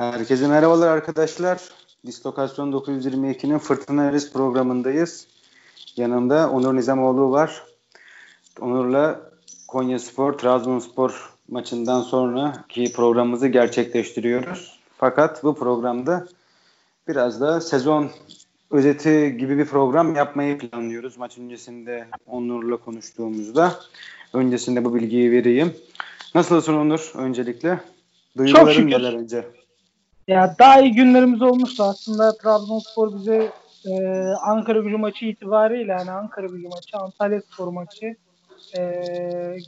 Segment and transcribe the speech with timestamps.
[0.00, 1.60] Herkese merhabalar arkadaşlar.
[2.06, 5.26] Dislokasyon 922'nin Fırtına Eris programındayız.
[5.96, 7.62] Yanımda Onur Nizamoğlu var.
[8.60, 9.30] Onur'la
[9.68, 14.80] Konya Spor, Trabzonspor maçından sonraki programımızı gerçekleştiriyoruz.
[14.96, 16.26] Fakat bu programda
[17.08, 18.10] biraz da sezon
[18.70, 21.18] özeti gibi bir program yapmayı planlıyoruz.
[21.18, 23.74] Maç öncesinde Onur'la konuştuğumuzda.
[24.32, 25.76] Öncesinde bu bilgiyi vereyim.
[26.34, 27.80] Nasılsın Onur öncelikle?
[28.36, 28.90] Duyguların Çok şükür.
[28.90, 29.59] neler önce?
[30.30, 32.36] Ya daha iyi günlerimiz olmuştu aslında.
[32.36, 33.52] Trabzonspor bize
[33.84, 38.16] e, Ankara gücü maçı itibariyle yani Ankara gücü maçı, Antalya spor maçı
[38.78, 38.82] e,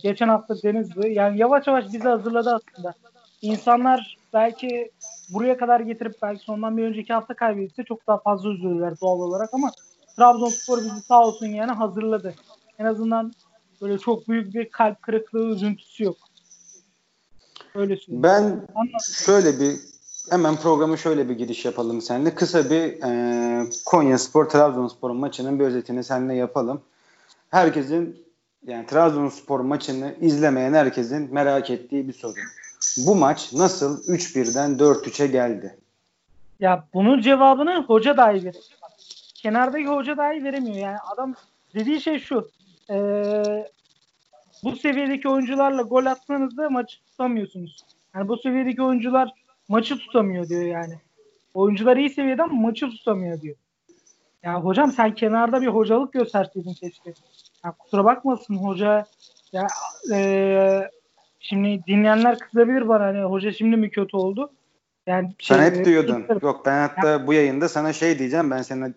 [0.03, 1.13] geçen hafta Denizli.
[1.15, 2.95] Yani yavaş yavaş bizi hazırladı aslında.
[3.43, 4.91] İnsanlar belki
[5.29, 9.55] buraya kadar getirip belki sondan bir önceki hafta kaybetse çok daha fazla üzülürler doğal olarak
[9.55, 9.71] ama
[10.17, 12.35] Trabzonspor bizi sağ olsun yani hazırladı.
[12.79, 13.33] En azından
[13.81, 16.17] böyle çok büyük bir kalp kırıklığı, üzüntüsü yok.
[17.75, 18.23] Öyle söyleyeyim.
[18.23, 18.43] Ben
[18.75, 19.01] Anladım.
[19.25, 19.92] şöyle bir
[20.31, 22.35] hemen programı şöyle bir giriş yapalım seninle.
[22.35, 26.81] Kısa bir e, Konya Spor Trabzonspor maçının bir özetini seninle yapalım.
[27.51, 28.25] Herkesin
[28.67, 32.35] yani Trabzonspor maçını izlemeyen herkesin merak ettiği bir soru.
[33.07, 35.77] Bu maç nasıl 3-1'den 4-3'e geldi?
[36.61, 38.77] Ya bunun cevabını hoca dahi verir.
[39.35, 40.77] Kenardaki hoca dahi veremiyor.
[40.77, 41.35] Yani adam
[41.75, 42.51] dediği şey şu.
[42.91, 43.71] eee,
[44.65, 47.85] bu seviyedeki oyuncularla gol atsanız da maçı tutamıyorsunuz.
[48.15, 49.31] Yani bu seviyedeki oyuncular
[49.69, 50.95] maçı tutamıyor diyor yani.
[51.55, 53.57] Oyuncular iyi seviyede ama maçı tutamıyor diyor.
[54.43, 57.15] Ya hocam sen kenarda bir hocalık gösterseydin keşke.
[57.65, 59.07] Ya kusura bakmasın hoca
[59.53, 59.67] ya
[60.11, 60.91] eee,
[61.41, 64.53] şimdi dinleyenler kızabilir bana hani hoca şimdi mi kötü oldu?
[65.07, 66.23] Yani Sen şey, hep diyordun.
[66.23, 68.51] Twitter- Yok ben hatta bu yayında sana şey diyeceğim.
[68.51, 68.93] Ben seninle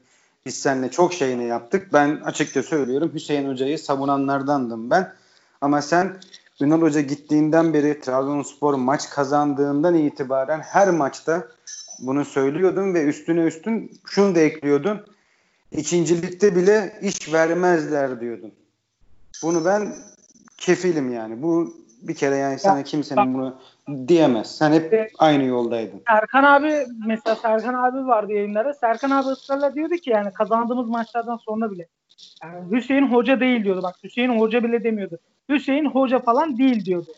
[0.46, 1.94] biz seninle çok şeyini yaptık.
[1.94, 5.14] Ben açıkça söylüyorum Hüseyin Hoca'yı savunanlardandım ben.
[5.62, 6.18] Ama sen
[6.62, 11.48] Ünal Hoca gittiğinden beri Trabzonspor maç kazandığından itibaren her maçta
[12.00, 15.06] bunu söylüyordun ve üstüne üstün şunu da ekliyordun.
[15.72, 18.54] İkincilikte bile iş vermezler diyordun.
[19.44, 19.96] Bunu ben
[20.58, 21.42] kefilim yani.
[21.42, 23.56] Bu bir kere yani sana kimsenin bunu
[24.08, 24.58] diyemez.
[24.58, 26.02] Sen hep aynı yoldaydın.
[26.08, 28.74] Serkan abi mesela Serkan abi vardı yayınlarda.
[28.74, 31.88] Serkan abi ısrarla diyordu ki yani kazandığımız maçlardan sonra bile.
[32.44, 33.84] Yani Hüseyin Hoca değil diyordu.
[33.84, 35.18] Bak Hüseyin Hoca bile demiyordu.
[35.50, 37.12] Hüseyin Hoca falan değil diyordu.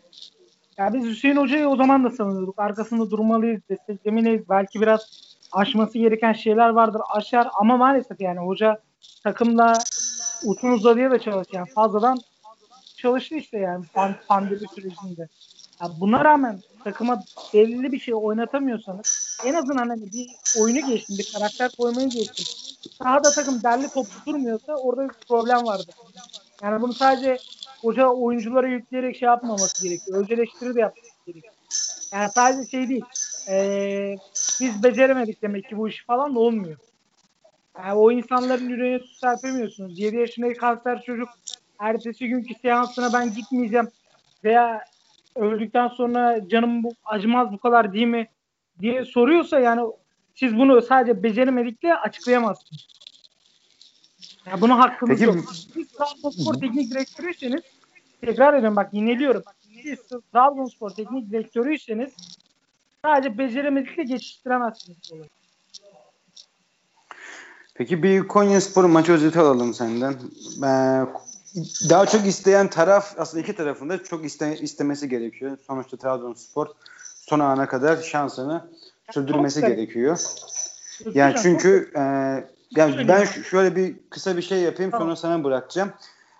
[0.78, 2.60] Yani biz Hüseyin Hoca'yı o zaman da savunuyorduk.
[2.60, 4.50] Arkasında durmalıyız, desteklemeliyiz.
[4.50, 7.02] Belki biraz aşması gereken şeyler vardır.
[7.10, 8.78] Aşar ama maalesef yani hoca
[9.24, 9.74] takımla
[10.46, 11.56] uzun uzadıya da çalıştı.
[11.56, 12.18] Yani fazladan
[12.98, 15.28] çalıştı işte yani pan- pandemi sürecinde.
[15.82, 20.28] Ya buna rağmen takıma belirli bir şey oynatamıyorsanız en azından hani bir
[20.62, 22.46] oyunu geçtim, bir karakter koymayı geçtim.
[23.04, 25.92] Sahada takım derli toplu durmuyorsa orada bir problem vardı.
[26.64, 27.38] Yani bunu sadece
[27.82, 30.22] hoca oyunculara yükleyerek şey yapmaması gerekiyor.
[30.22, 31.54] Öz eleştiri de yapması gerekiyor.
[32.14, 33.04] Yani sadece şey değil.
[33.48, 34.16] eee,
[34.62, 36.78] biz beceremedik demek ki bu iş falan da olmuyor.
[37.78, 40.00] Yani o insanların yüreğine su serpemiyorsunuz.
[40.00, 41.30] 7 yaşındaki kanser çocuk
[41.80, 43.90] ertesi günkü seansına ben gitmeyeceğim
[44.44, 44.84] veya
[45.36, 48.28] öldükten sonra canım bu acımaz bu kadar değil mi
[48.82, 49.82] diye soruyorsa yani
[50.36, 52.88] siz bunu sadece beceremedikle açıklayamazsınız.
[54.46, 55.56] Ya buna hakkınız Peki- yok.
[55.74, 57.62] Siz Trabzonspor teknik direktörüyseniz
[58.22, 59.44] tekrar ediyorum bak yineliyorum.
[59.84, 60.00] Siz
[60.34, 62.14] Trabzonspor teknik direktörüyseniz
[63.06, 64.98] sadece beceremedikle geçiştiremezsiniz.
[67.74, 70.14] Peki bir Konya Spor maçı özeti alalım senden.
[70.64, 71.06] Ee,
[71.90, 75.58] daha çok isteyen taraf aslında iki tarafında çok iste, istemesi gerekiyor.
[75.68, 76.68] Sonuçta Trabzonspor
[77.30, 78.68] son ana kadar şansını
[79.12, 80.20] sürdürmesi gerekiyor.
[81.14, 82.02] Yani çünkü e,
[82.72, 85.92] yani ben şöyle bir kısa bir şey yapayım sonra sana bırakacağım.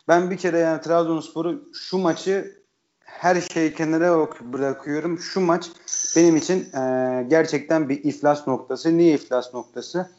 [0.08, 2.58] Ben bir kere yani Trabzonspor'u şu maçı
[3.04, 5.20] her şeyi kenara bırakıyorum.
[5.20, 5.70] Şu maç
[6.16, 8.98] benim için e, gerçekten bir iflas noktası.
[8.98, 10.10] Niye iflas noktası?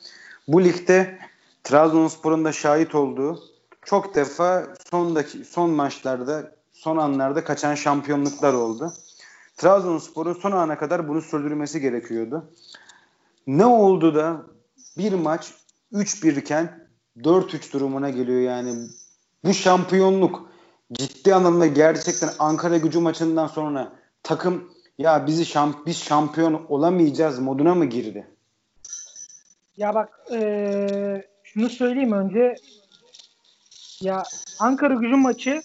[0.49, 1.19] Bu ligde
[1.65, 3.43] Trabzonspor'un da şahit olduğu
[3.84, 8.92] çok defa sondaki son maçlarda son anlarda kaçan şampiyonluklar oldu.
[9.59, 12.51] Trabzonspor'un son ana kadar bunu sürdürmesi gerekiyordu.
[13.47, 14.43] Ne oldu da
[14.99, 15.53] bir maç
[15.93, 16.89] 3-1 iken
[17.19, 18.89] 4-3 durumuna geliyor yani.
[19.45, 20.51] Bu şampiyonluk
[20.93, 27.75] ciddi anlamda gerçekten Ankara gücü maçından sonra takım ya bizi şamp biz şampiyon olamayacağız moduna
[27.75, 28.27] mı girdi?
[29.77, 32.54] Ya bak eee, şunu söyleyeyim önce.
[34.01, 34.22] Ya
[34.59, 35.63] Ankara gücü maçı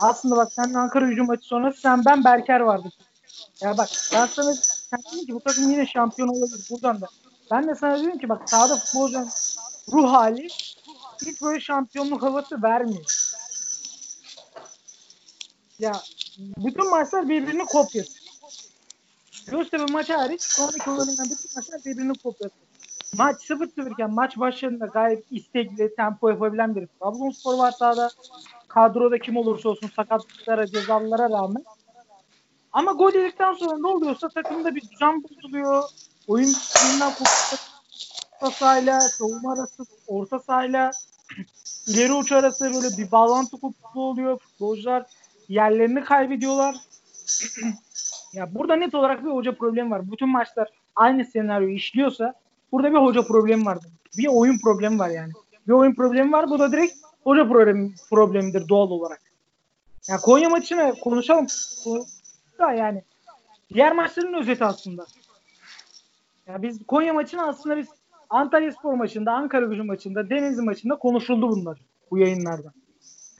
[0.00, 2.92] aslında bak sen Ankara gücü maçı sonrası sen ben Berker vardık.
[3.62, 7.06] Ya bak ben sana sen dedin ki bu takım yine şampiyon olabilir buradan da.
[7.50, 9.28] Ben de sana diyorum ki bak sahada futbolcunun
[9.92, 10.48] ruh hali
[11.26, 13.04] hiç böyle şampiyonluk havası vermiyor.
[15.78, 16.02] Ya
[16.38, 18.20] bütün maçlar birbirinin kopyası.
[19.46, 22.54] Göztepe maçı hariç sonraki oynanan bütün maçlar birbirini kopyası.
[23.18, 28.10] Maç 0-0 iken maç başlarında gayet istekli, tempo yapabilen bir Trabzonspor var sahada.
[28.68, 31.64] Kadroda kim olursa olsun sakatlıklara, cezalara rağmen.
[32.72, 35.82] Ama gol yedikten sonra ne oluyorsa takımda bir düzen bozuluyor.
[36.28, 36.52] Oyun
[37.10, 37.60] kopuyor.
[38.40, 40.90] Orta sahayla, savunma arası, orta sahayla
[41.86, 44.38] ileri uç arası böyle bir bağlantı kopukluğu oluyor.
[44.38, 45.06] Futbolcular
[45.48, 46.76] yerlerini kaybediyorlar.
[48.32, 50.12] ya burada net olarak bir hoca problemi var.
[50.12, 52.34] Bütün maçlar aynı senaryoyu işliyorsa
[52.72, 53.78] burada bir hoca problemi var.
[54.18, 55.32] Bir oyun problemi var yani.
[55.68, 56.50] Bir oyun problemi var.
[56.50, 56.94] Bu da direkt
[57.24, 59.20] hoca problemi, problemidir doğal olarak.
[60.08, 61.46] Ya Konya maçını konuşalım.
[62.60, 63.02] Da yani
[63.74, 65.06] diğer maçların özeti aslında.
[66.46, 67.88] Ya biz Konya maçını aslında biz
[68.30, 71.78] Antalya Spor maçında, Ankara Gücü maçında, Denizli maçında konuşuldu bunlar
[72.10, 72.72] bu yayınlarda.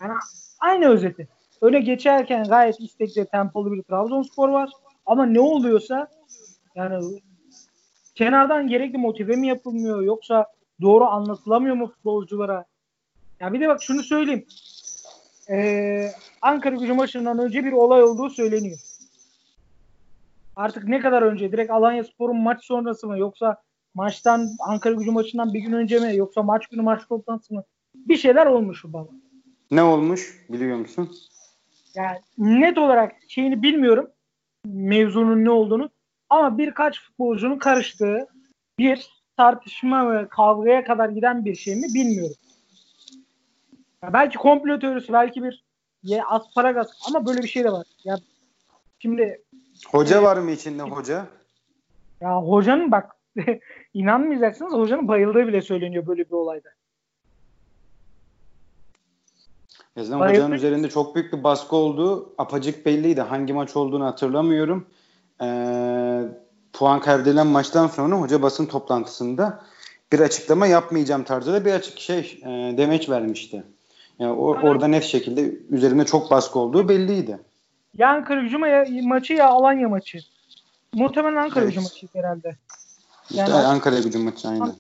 [0.01, 0.13] Yani
[0.61, 1.29] aynı özeti.
[1.63, 4.71] Öyle geçerken gayet istekli, tempolu bir Trabzonspor var.
[5.07, 6.09] Ama ne oluyorsa
[6.75, 7.21] yani
[8.15, 10.47] kenardan gerekli motive mi yapılmıyor yoksa
[10.81, 12.65] doğru anlatılamıyor mu futbolculara?
[13.41, 14.47] Ya bir de bak şunu söyleyeyim.
[15.51, 16.13] Ee,
[16.43, 18.79] Ankara gücü maçından önce bir olay olduğu söyleniyor.
[20.57, 21.53] Artık ne kadar önce?
[21.53, 23.19] Direkt Alanya Spor'un maç sonrası mı?
[23.19, 23.63] Yoksa
[23.95, 26.17] maçtan Ankara gücü maçından bir gün önce mi?
[26.17, 27.65] Yoksa maç günü maç toplantısı mı?
[27.95, 29.09] Bir şeyler olmuş baba.
[29.71, 31.11] Ne olmuş biliyor musun?
[31.95, 34.11] Yani net olarak şeyini bilmiyorum.
[34.67, 35.91] Mevzunun ne olduğunu.
[36.31, 38.27] Ama birkaç futbolcunun karıştığı
[38.79, 42.37] bir tartışma ve kavgaya kadar giden bir şey mi bilmiyorum.
[44.03, 45.65] Ya belki komplo teorisi, belki bir
[46.03, 47.87] ye, asparagas ama böyle bir şey de var.
[48.05, 48.17] Ya
[48.99, 49.43] şimdi
[49.89, 51.27] Hoca var mı içinde hoca?
[52.21, 53.17] Ya hocanın bak
[53.95, 56.69] inanmayacaksınız hocanın bayıldığı bile söyleniyor böyle bir olayda.
[59.97, 63.21] Yazan hocanın üzerinde çok büyük bir baskı olduğu apacık belliydi.
[63.21, 64.87] Hangi maç olduğunu hatırlamıyorum.
[65.43, 66.23] Ee,
[66.73, 69.63] puan kaybedilen maçtan sonra hoca basın toplantısında
[70.13, 73.63] bir açıklama yapmayacağım tarzında bir açık şey e, demeç vermişti.
[74.19, 77.39] Yani o, orada net şekilde üzerinde çok baskı olduğu belliydi.
[77.99, 78.59] Ya Ankara gücü
[79.03, 80.19] maçı ya Alanya maçı.
[80.93, 81.75] Muhtemelen Ankara evet.
[81.75, 82.57] gücü maçı herhalde.
[83.31, 84.75] Yani işte Ankara gücü maçı aynen.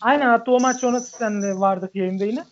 [0.00, 2.44] Aynen hatta o maç sonrası sen de vardık yayında yine.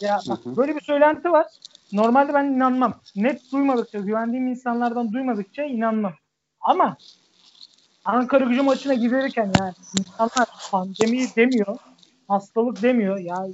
[0.00, 0.56] Ya bak hı hı.
[0.56, 1.46] böyle bir söylenti var.
[1.92, 3.00] Normalde ben inanmam.
[3.16, 6.14] Net duymadıkça, güvendiğim insanlardan duymadıkça inanmam.
[6.60, 6.96] Ama
[8.04, 11.78] Ankara gücü maçına giderken yani insanlar pandemi demiyor,
[12.28, 13.18] hastalık demiyor.
[13.18, 13.46] Ya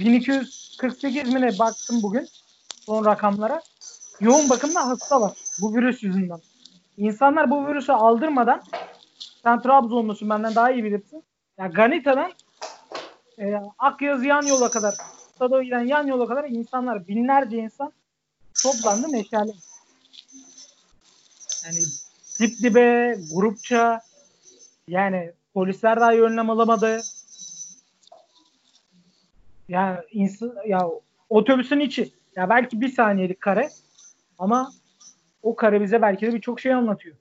[0.00, 2.28] 1248 mi ne baktım bugün
[2.86, 3.62] son rakamlara.
[4.20, 6.38] Yoğun bakımda hasta var bu virüs yüzünden.
[6.96, 8.62] İnsanlar bu virüsü aldırmadan
[9.42, 11.24] sen Trabzonlusun benden daha iyi bilirsin.
[11.58, 12.32] Ya Ganita'dan
[13.38, 14.94] e, Akyaz yan yola kadar
[15.34, 17.92] Stado'ya giden yan yola kadar insanlar binlerce insan
[18.62, 19.52] toplandı meşale.
[21.64, 21.78] Yani
[22.40, 24.00] dip dibe, grupça
[24.88, 27.00] yani polisler daha önlem alamadı.
[29.68, 30.88] Ya insan ya
[31.28, 33.70] otobüsün içi ya belki bir saniyelik kare
[34.38, 34.72] ama
[35.42, 37.16] o kare bize belki de birçok şey anlatıyor.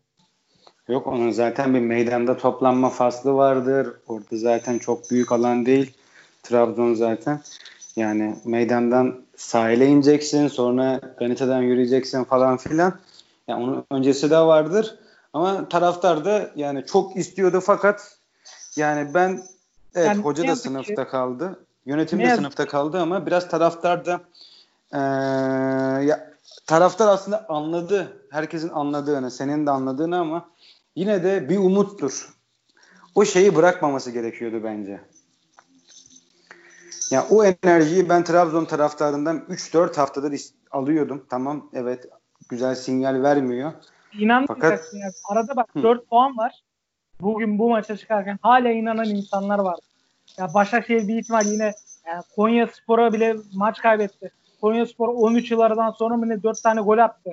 [0.88, 3.94] Yok onun zaten bir meydanda toplanma faslı vardır.
[4.08, 5.94] Orada zaten çok büyük alan değil.
[6.44, 7.42] Trabzon zaten.
[7.96, 12.94] Yani meydandan sahile ineceksin sonra Ganita'dan yürüyeceksin falan filan.
[13.48, 14.96] Yani onun öncesi de vardır.
[15.34, 18.18] Ama taraftar da yani çok istiyordu fakat
[18.76, 19.42] yani ben
[19.96, 21.60] evet yani hoca da sınıfta ki, kaldı.
[21.86, 24.22] Yönetim de sınıfta kaldı ama biraz taraftar da
[24.94, 24.98] ee,
[26.06, 26.35] ya,
[26.66, 28.28] taraftar aslında anladı.
[28.32, 30.50] Herkesin anladığını, senin de anladığını ama
[30.96, 32.30] yine de bir umuttur.
[33.16, 35.02] O şeyi bırakmaması gerekiyordu bence.
[37.12, 40.42] Ya o enerjiyi ben Trabzon taraftarından 3-4 haftadır
[40.72, 41.26] alıyordum.
[41.30, 42.10] Tamam evet
[42.50, 43.72] güzel sinyal vermiyor.
[44.14, 45.16] İnanmayacaksın Fakat...
[45.30, 45.84] Arada bak Hı.
[45.84, 46.64] 4 puan var.
[47.22, 49.80] Bugün bu maça çıkarken hala inanan insanlar var.
[50.38, 51.74] Ya Başakşehir bir ihtimal yine
[52.06, 54.32] yani Konya Spor'a bile maç kaybetti.
[54.66, 57.32] Konya Spor 13 yıllardan sonra mı ne 4 tane gol attı.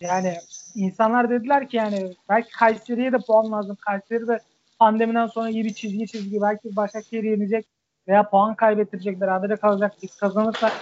[0.00, 0.36] Yani
[0.74, 3.76] insanlar dediler ki yani belki Kayseri'ye de puan lazım.
[3.80, 4.38] Kayseri de
[4.78, 7.66] pandemiden sonra iyi bir çizgi çizgi belki Başakşehir yenecek
[8.08, 9.94] veya puan kaybettirecek berabere kalacak.
[10.02, 10.72] Biz kazanırsak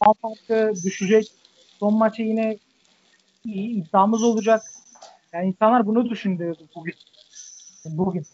[0.00, 1.32] puan farkı düşecek.
[1.78, 2.58] Son maçı yine
[3.44, 4.62] iyi iddiamız olacak.
[5.32, 6.94] Yani insanlar bunu düşünüyordu bugün.
[7.84, 8.26] Bugün.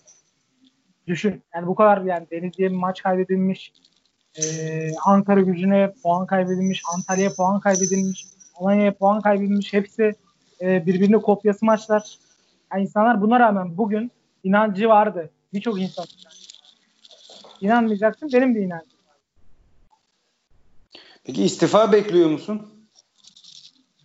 [1.07, 1.43] Düşün.
[1.55, 3.73] Yani bu kadar yani Denizli'ye bir maç kaybedilmiş.
[4.43, 6.83] Ee, Ankara gücüne puan kaybedilmiş.
[6.95, 8.27] Antalya'ya puan kaybedilmiş.
[8.55, 9.73] Alanya'ya puan kaybedilmiş.
[9.73, 10.15] Hepsi
[10.61, 12.19] e, birbirine kopyası maçlar.
[12.73, 14.11] Yani insanlar buna rağmen bugün
[14.45, 15.31] inancı vardı.
[15.53, 16.07] Birçok insan.
[17.61, 18.31] İnanmayacaksın.
[18.33, 18.89] Benim de inancım
[21.25, 22.87] Peki istifa bekliyor musun?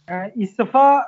[0.09, 1.05] Yani istifa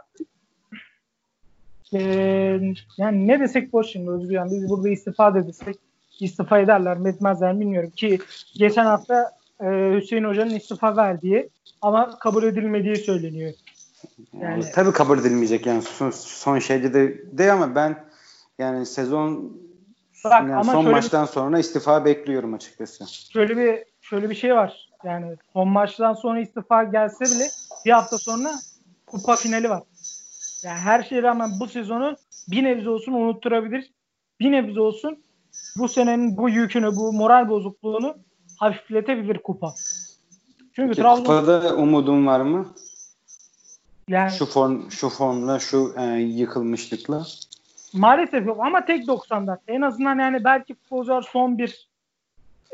[1.94, 2.62] Ee,
[2.98, 5.76] yani ne desek boş şimdi Özgür yani biz burada istifa desek
[6.22, 8.20] istifa ederler mi etmezler bilmiyorum ki
[8.54, 11.50] geçen hafta e, Hüseyin Hoca'nın istifa verdiği
[11.82, 13.54] ama kabul edilmediği söyleniyor.
[14.34, 18.04] Yani, yani tabii kabul edilmeyecek yani son, son şeyde de değil ama ben
[18.60, 19.58] yani sezon
[20.24, 23.06] Bak, yani ama son maçtan bir, sonra istifa bekliyorum açıkçası.
[23.34, 24.90] Şöyle bir şöyle bir şey var.
[25.04, 27.48] Yani son maçtan sonra istifa gelse bile
[27.86, 28.52] bir hafta sonra
[29.06, 29.84] kupa finali var.
[30.64, 32.16] Yani her şeye rağmen bu sezonu
[32.48, 33.92] bir nebze olsun unutturabilir.
[34.40, 35.24] Bir nebze olsun
[35.78, 38.16] bu senenin bu yükünü, bu moral bozukluğunu
[38.58, 39.74] hafifletebilir kupa.
[40.74, 42.74] Çünkü Peki, Trabzon kupada umudun var mı?
[44.08, 47.26] Yani şu form şu formla şu e, yıkılmışlıkla.
[47.94, 49.60] Maalesef yok ama tek 90'da.
[49.68, 51.88] En azından yani belki futbolcular son bir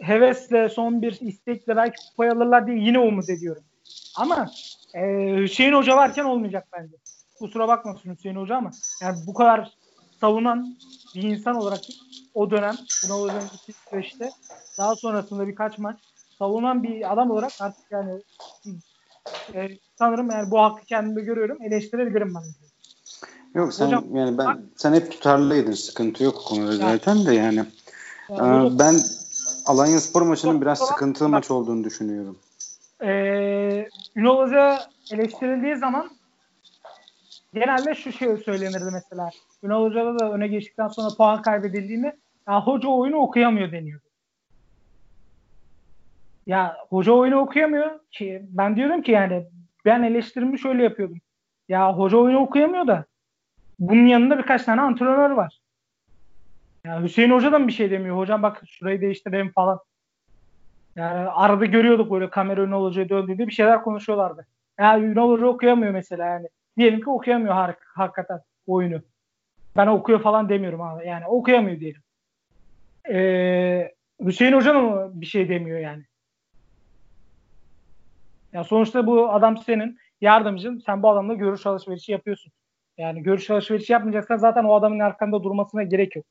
[0.02, 3.64] hevesle, son bir istekle belki kupayı alırlar diye yine umut ediyorum.
[4.16, 4.50] Ama
[4.94, 5.02] e,
[5.38, 6.96] Hüseyin Hoca varken olmayacak bence.
[7.40, 9.72] Kusura bakmasın Hüseyin Hoca ama yani bu kadar
[10.22, 10.76] savunan
[11.16, 11.82] bir insan olarak
[12.34, 14.32] o dönem buna önceki süreçte
[14.78, 16.00] daha sonrasında birkaç maç
[16.40, 18.22] savunan bir adam olarak artık yani
[19.54, 19.70] e,
[20.00, 22.44] sanırım yani bu hakkı kendimde görüyorum eleştirebilirim ben.
[23.60, 27.66] Yok sen hocam, yani ben sen hep tutarlıydın sıkıntı yok konuda zaten de yani.
[28.30, 28.96] yani ee, ben
[29.66, 32.38] Alanya Spor maçının biraz sıkıntılı maç olduğunu düşünüyorum.
[33.04, 34.80] Ee, Ünal Hoca
[35.12, 36.17] eleştirildiği zaman
[37.54, 39.30] genelde şu şey söylenirdi mesela.
[39.64, 44.02] Ünal Hoca'da da öne geçtikten sonra puan kaybedildiğinde ya hoca oyunu okuyamıyor deniyor.
[46.46, 49.46] Ya hoca oyunu okuyamıyor ki ben diyorum ki yani
[49.86, 51.18] ben eleştirimi şöyle yapıyordum.
[51.70, 53.06] Ya hoca oyunu okuyamıyor da
[53.80, 55.60] bunun yanında birkaç tane antrenör var.
[56.86, 58.18] Ya Hüseyin Hoca da mı bir şey demiyor?
[58.18, 59.80] Hocam bak şurayı değiştirelim falan.
[60.96, 64.48] Yani arada görüyorduk böyle kamera Ünal Hoca'ya döndüğünde bir şeyler konuşuyorlardı.
[64.80, 66.48] Yani Ünal Hoca okuyamıyor mesela yani.
[66.78, 69.02] Diyelim ki okuyamıyor hak hakikaten oyunu.
[69.76, 71.08] Ben okuyor falan demiyorum abi.
[71.08, 72.02] Yani okuyamıyor diyelim.
[73.10, 73.92] Ee,
[74.26, 76.04] Hüseyin Hoca mı bir şey demiyor yani?
[78.54, 80.84] Ya sonuçta bu adam senin yardımcın.
[80.86, 82.52] Sen bu adamla görüş alışverişi yapıyorsun.
[82.98, 86.26] Yani görüş alışverişi yapmayacaksan zaten o adamın arkanda durmasına gerek yok.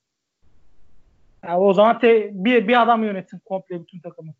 [1.44, 4.34] Yani o zaman te, bir, bir adam yönetsin komple bütün takımı.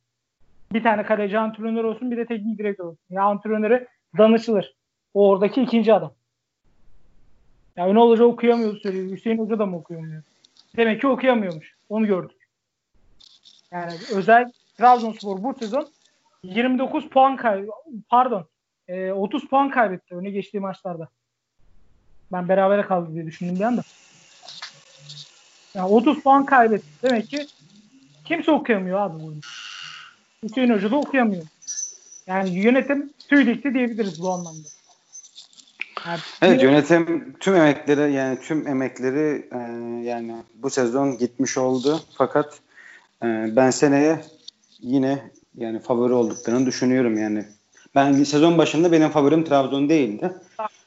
[0.73, 3.07] Bir tane kaleci antrenör olsun bir de teknik direktör olsun.
[3.11, 4.77] Ya antrenöre danışılır.
[5.15, 6.13] O oradaki ikinci adam.
[7.77, 9.17] Ya Ünal Hoca okuyamıyor söylüyor.
[9.17, 10.23] Hüseyin Hoca da mı okuyamıyor?
[10.77, 11.75] Demek ki okuyamıyormuş.
[11.89, 12.49] Onu gördük.
[13.73, 15.89] Yani özel Trabzonspor bu sezon
[16.43, 17.67] 29 puan kay
[18.09, 18.49] pardon
[18.89, 21.09] e, 30 puan kaybetti öne geçtiği maçlarda.
[22.33, 23.83] Ben berabere kaldı diye düşündüm bir anda.
[25.75, 26.87] Yani 30 puan kaybetti.
[27.03, 27.47] Demek ki
[28.25, 29.37] kimse okuyamıyor abi bunu.
[30.43, 31.47] Hüseyin Hoca da okuyamıyor.
[32.27, 34.69] Yani yönetim tüy dikti diyebiliriz bu anlamda.
[36.43, 39.59] Evet yönetim tüm emekleri yani tüm emekleri e,
[40.09, 42.01] yani bu sezon gitmiş oldu.
[42.19, 42.61] Fakat
[43.23, 44.21] e, ben seneye
[44.81, 47.45] yine yani favori olduklarını düşünüyorum yani.
[47.95, 50.33] Ben sezon başında benim favorim Trabzon değildi.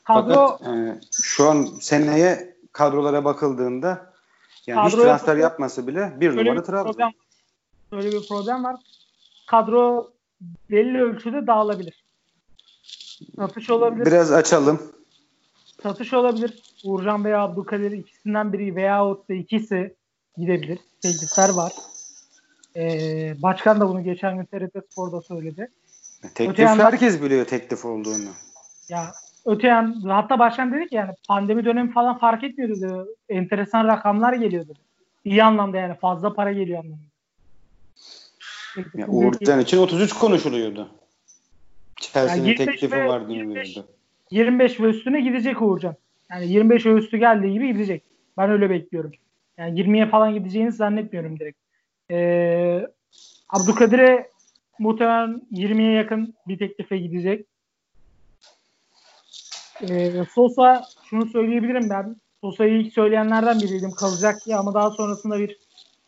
[0.04, 4.14] Kadro, Fakat e, şu an seneye kadrolara bakıldığında
[4.68, 6.94] yani hiç transfer yapması bile bir numara Trabzon.
[6.94, 7.12] Problem,
[7.92, 8.76] böyle bir problem var.
[9.48, 10.12] Kadro
[10.72, 12.04] belli ölçüde dağılabilir.
[13.36, 14.06] Satış olabilir.
[14.06, 14.99] Biraz açalım.
[15.84, 16.64] Satış olabilir.
[16.84, 19.96] Uğurcan veya Abdülkadir ikisinden biri veyahut da ikisi
[20.38, 20.80] gidebilir.
[21.02, 21.74] Teklifler var.
[22.76, 25.72] Ee, başkan da bunu geçen gün TRT Spor'da söyledi.
[26.22, 28.30] Teklif öte yandan, herkes biliyor teklif olduğunu.
[28.90, 29.14] Ya
[29.46, 33.10] öte yan hatta başkan dedi ki yani pandemi dönemi falan fark etmiyordu dedi.
[33.30, 34.74] Enteresan rakamlar geliyordu.
[35.26, 37.04] İyi anlamda yani fazla para geliyor anlamda.
[38.96, 40.90] Ya Uğurcan için 33 konuşuluyordu.
[41.96, 43.88] Chelsea'nin yani teklifi ve, var deniliyordu.
[44.32, 45.96] 25 ve üstüne gidecek Uğurcan.
[46.32, 48.04] Yani 25 ve üstü geldiği gibi gidecek.
[48.38, 49.12] Ben öyle bekliyorum.
[49.58, 51.58] Yani 20'ye falan gideceğini zannetmiyorum direkt.
[52.12, 52.88] Ee,
[53.50, 54.30] Abdülkadir'e
[54.80, 57.46] muhtemelen 20'ye yakın bir teklife gidecek.
[59.90, 62.16] Ee, Sosa şunu söyleyebilirim ben.
[62.42, 65.58] Sosa'yı ilk söyleyenlerden biriydim kalacak diye ama daha sonrasında bir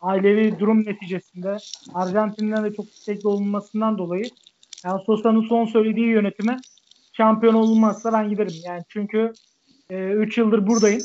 [0.00, 1.56] ailevi durum neticesinde
[1.94, 4.24] Arjantin'den de çok istekli olunmasından dolayı
[4.84, 6.56] yani Sosa'nın son söylediği yönetime
[7.12, 8.54] şampiyon olunmazsa ben giderim.
[8.64, 9.32] Yani çünkü
[9.90, 11.02] 3 e, yıldır buradayım.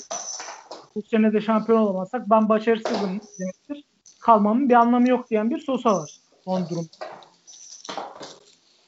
[0.95, 3.83] Bu sene de şampiyon olamazsak ben başarısızım demektir
[4.19, 6.89] kalmamın bir anlamı yok diyen bir Sosa var son durum.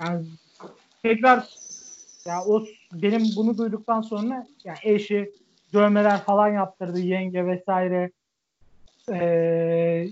[0.01, 0.25] Yani
[1.03, 1.47] tekrar
[2.27, 5.31] ya o benim bunu duyduktan sonra ya eşi
[5.73, 8.11] dövmeler falan yaptırdı yenge vesaire
[9.13, 10.07] ee,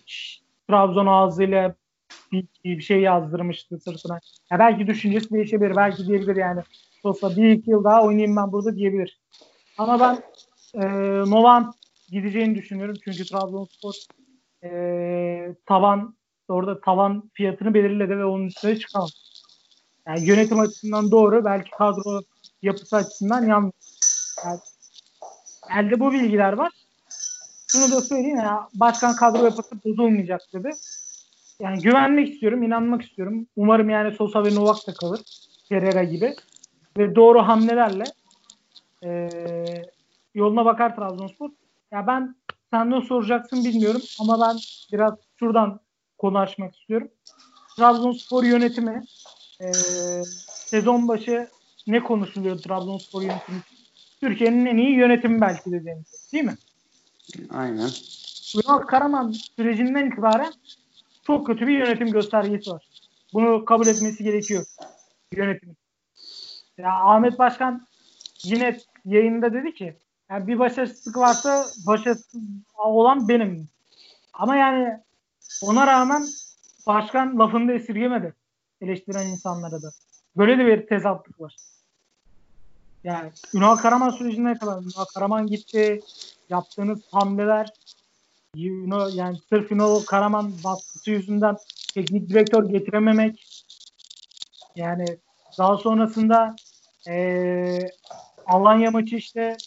[0.69, 1.75] Trabzon ağzıyla
[2.31, 4.19] bir, bir şey yazdırmıştı sırtına.
[4.51, 5.75] Ya belki düşüncesi değişebilir.
[5.75, 6.61] Belki diyebilir yani.
[7.01, 9.19] Sosa bir iki yıl daha oynayayım ben burada diyebilir.
[9.77, 10.23] Ama ben
[10.81, 10.87] e,
[11.29, 11.73] Novan
[12.09, 12.95] gideceğini düşünüyorum.
[13.03, 13.93] Çünkü Trabzonspor
[14.63, 16.15] e, tavan
[16.47, 19.11] orada tavan fiyatını belirledi ve onun üstüne çıkamaz.
[20.07, 22.21] Yani yönetim açısından doğru belki kadro
[22.61, 23.75] yapısı açısından yanlış.
[24.45, 24.59] Yani,
[25.79, 26.71] elde bu bilgiler var.
[27.67, 30.69] Şunu da söyleyeyim ya başkan kadro yapısı bozulmayacak dedi.
[31.59, 33.47] Yani güvenmek istiyorum, inanmak istiyorum.
[33.55, 35.21] Umarım yani Sosa ve Novak da kalır.
[35.69, 36.35] Pereira gibi.
[36.97, 38.03] Ve doğru hamlelerle
[39.03, 39.29] e,
[40.33, 41.49] yoluna bakar Trabzonspor.
[41.91, 42.35] Ya ben
[42.71, 44.57] sen ne soracaksın bilmiyorum ama ben
[44.91, 45.79] biraz şuradan
[46.17, 47.07] konu açmak istiyorum.
[47.77, 49.03] Trabzonspor yönetimi
[49.61, 49.71] e,
[50.49, 51.47] sezon başı
[51.87, 53.61] ne konuşuluyor Trabzonspor yönetimi?
[54.19, 56.29] Türkiye'nin en iyi yönetimi belki de deniz.
[56.33, 56.57] Değil mi?
[57.49, 57.89] Aynen.
[58.55, 60.53] Ünal Karaman sürecinden itibaren
[61.23, 62.87] çok kötü bir yönetim göstergesi var.
[63.33, 64.65] Bunu kabul etmesi gerekiyor
[65.33, 65.75] yönetim.
[66.77, 67.87] Ya Ahmet Başkan
[68.43, 69.95] yine yayında dedi ki
[70.29, 72.41] yani bir başarısızlık varsa başarısız
[72.77, 73.67] olan benim.
[74.33, 74.99] Ama yani
[75.63, 76.25] ona rağmen
[76.87, 78.33] başkan lafını da esirgemedi
[78.81, 79.89] eleştiren insanlara da.
[80.37, 81.55] Böyle de bir tezatlık var.
[83.03, 86.01] Yani Ünal Karaman sürecinde kadar Ünal Karaman gitti.
[86.49, 87.73] Yaptığınız hamleler
[88.55, 91.57] Ünal, yani sırf Ünal Karaman baskısı yüzünden
[91.93, 93.63] teknik direktör getirememek
[94.75, 95.05] yani
[95.57, 96.55] daha sonrasında
[97.07, 97.89] ee,
[98.45, 99.57] Alanya maçı işte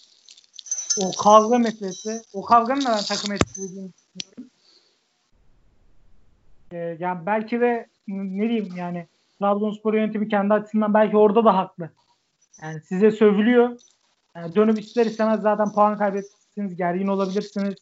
[1.00, 2.22] o kavga meselesi.
[2.32, 4.50] O kavganın da ben takım etkilediğini düşünüyorum.
[6.72, 9.06] Ee, yani belki de ne diyeyim yani
[9.38, 11.90] Trabzonspor yönetimi kendi açısından belki orada da haklı.
[12.62, 13.80] Yani size sövülüyor.
[14.36, 17.74] Yani dönüp ister istemez zaten puan kaybettirsiniz, gergin olabilirsiniz.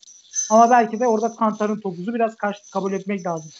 [0.50, 3.50] Ama belki de orada Kantar'ın topuzu biraz kaçtı kabul etmek lazım.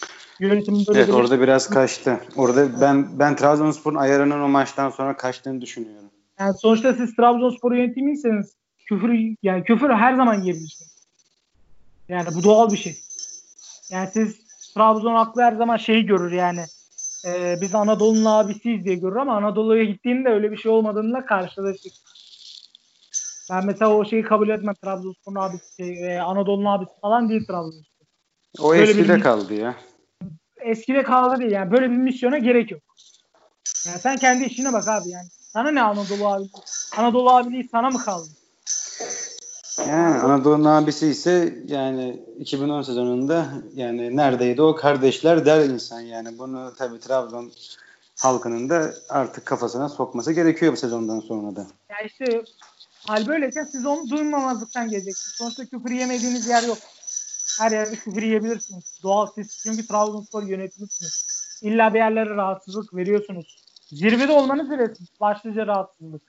[0.41, 1.15] Yönetimin böyle evet, bir...
[1.15, 2.21] orada biraz kaçtı.
[2.37, 6.11] Orada ben ben Trabzonspor'un ayarının o maçtan sonra kaçtığını düşünüyorum.
[6.41, 8.53] Yani sonuçta siz Trabzonspor yönetimiyseniz
[8.87, 10.99] küfür yani küfür her zaman yiyebilirsiniz.
[12.09, 12.97] Yani bu doğal bir şey.
[13.91, 14.37] Yani siz
[14.75, 16.65] Trabzon aklı her zaman şeyi görür yani.
[17.27, 21.93] E, biz Anadolu'nun abisiyiz diye görür ama Anadolu'ya gittiğinde öyle bir şey olmadığında karşılaştık.
[23.51, 24.75] Ben mesela o şeyi kabul etmem.
[24.75, 28.07] Trabzonspor'un abisi, şey, e, Anadolu'nun abisi falan değil Trabzonspor.
[28.59, 29.75] O böyle eskide bir, kaldı ya.
[30.61, 31.71] Eskide kaldı değil yani.
[31.71, 32.83] Böyle bir misyona gerek yok.
[33.87, 35.29] Yani sen kendi işine bak abi yani.
[35.31, 36.45] Sana ne Anadolu abi?
[36.97, 38.29] Anadolu abiliği sana mı kaldı?
[39.89, 46.39] Yani Anadolu'nun abisi ise yani 2010 sezonunda yani neredeydi o kardeşler der insan yani.
[46.39, 47.53] Bunu tabii Trabzon
[48.19, 51.67] halkının da artık kafasına sokması gerekiyor bu sezondan sonra da.
[51.91, 52.43] Ya işte
[53.07, 55.35] hal böyleyken siz onu duymamazlıktan geleceksiniz.
[55.39, 56.79] Sonuçta küfür yemediğiniz yer yok.
[57.61, 59.01] Her yerde küfür yiyebilirsiniz.
[59.03, 61.39] Doğal siz çünkü Trabzonspor yönetimisiniz.
[61.63, 63.65] İlla bir yerlere rahatsızlık veriyorsunuz.
[63.93, 66.23] Zirvede olmanız bile başlıca rahatsızlık.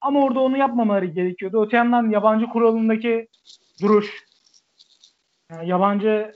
[0.00, 1.66] Ama orada onu yapmamaları gerekiyordu.
[1.66, 3.28] Öte yandan yabancı kuralındaki
[3.82, 4.24] duruş,
[5.50, 6.32] yani yabancı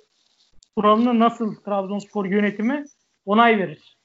[0.77, 2.85] kuralını nasıl Trabzonspor yönetimi
[3.27, 3.99] onay verir.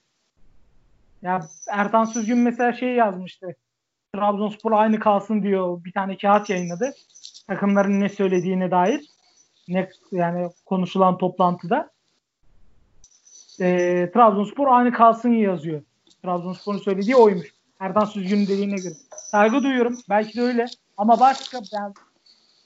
[1.22, 3.56] Ya Ertan Süzgün mesela şey yazmıştı.
[4.16, 5.84] Trabzonspor aynı kalsın diyor.
[5.84, 6.94] Bir tane kağıt yayınladı.
[7.48, 9.06] Takımların ne söylediğine dair.
[9.68, 11.90] Ne yani konuşulan toplantıda.
[13.60, 13.66] E,
[14.14, 15.82] Trabzonspor aynı kalsın yazıyor.
[16.24, 17.54] Trabzonspor'un söylediği oymuş.
[17.80, 18.94] Erdan Süzgün'ün dediğine göre.
[19.16, 19.98] Saygı duyuyorum.
[20.10, 20.66] Belki de öyle.
[20.98, 21.94] Ama başka ben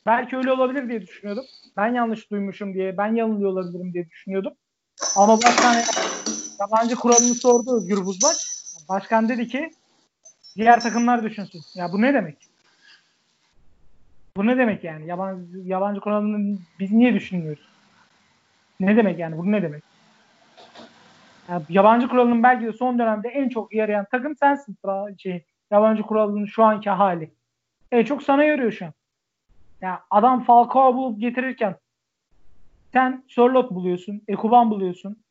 [0.05, 1.45] belki öyle olabilir diye düşünüyordum.
[1.77, 4.53] Ben yanlış duymuşum diye, ben yanılıyor olabilirim diye düşünüyordum.
[5.15, 5.75] Ama başkan
[6.59, 8.37] yabancı kuralını sordu Özgür Buzbaş.
[8.89, 9.69] Başkan dedi ki
[10.59, 11.61] diğer takımlar düşünsün.
[11.75, 12.37] Ya bu ne demek?
[14.37, 15.07] Bu ne demek yani?
[15.07, 17.69] Yabancı, yabancı kuralını biz niye düşünmüyoruz?
[18.79, 19.37] Ne demek yani?
[19.37, 19.83] Bu ne demek?
[21.49, 24.77] Yani yabancı kuralının belki de son dönemde en çok yarayan takım sensin.
[25.17, 27.31] Şey, yabancı kuralının şu anki hali.
[27.91, 28.93] En çok sana yarıyor şu an.
[29.81, 31.75] Yani adam Falcao bulup getirirken
[32.93, 35.23] sen Sörlot buluyorsun, Ekuban buluyorsun.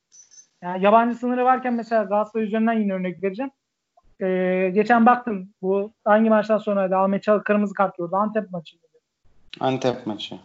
[0.62, 3.50] Yani yabancı sınırı varken mesela Galatasaray üzerinden yine örnek vereceğim.
[4.22, 8.14] Ee, geçen baktım bu hangi maçtan sonra da Ahmet Çalık kırmızı kart gördü.
[8.14, 8.76] Antep maçı.
[9.60, 10.38] Antep maçı.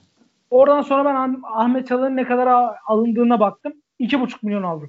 [0.49, 3.73] Oradan sonra ben Ahmet Çalık'ın ne kadar alındığına baktım.
[3.99, 4.85] 2,5 milyon avro.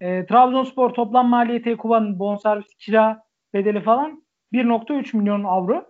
[0.00, 3.22] E, Trabzonspor toplam maliyeti Ekuban'ın bonservis kira
[3.54, 5.84] bedeli falan 1.3 milyon avro.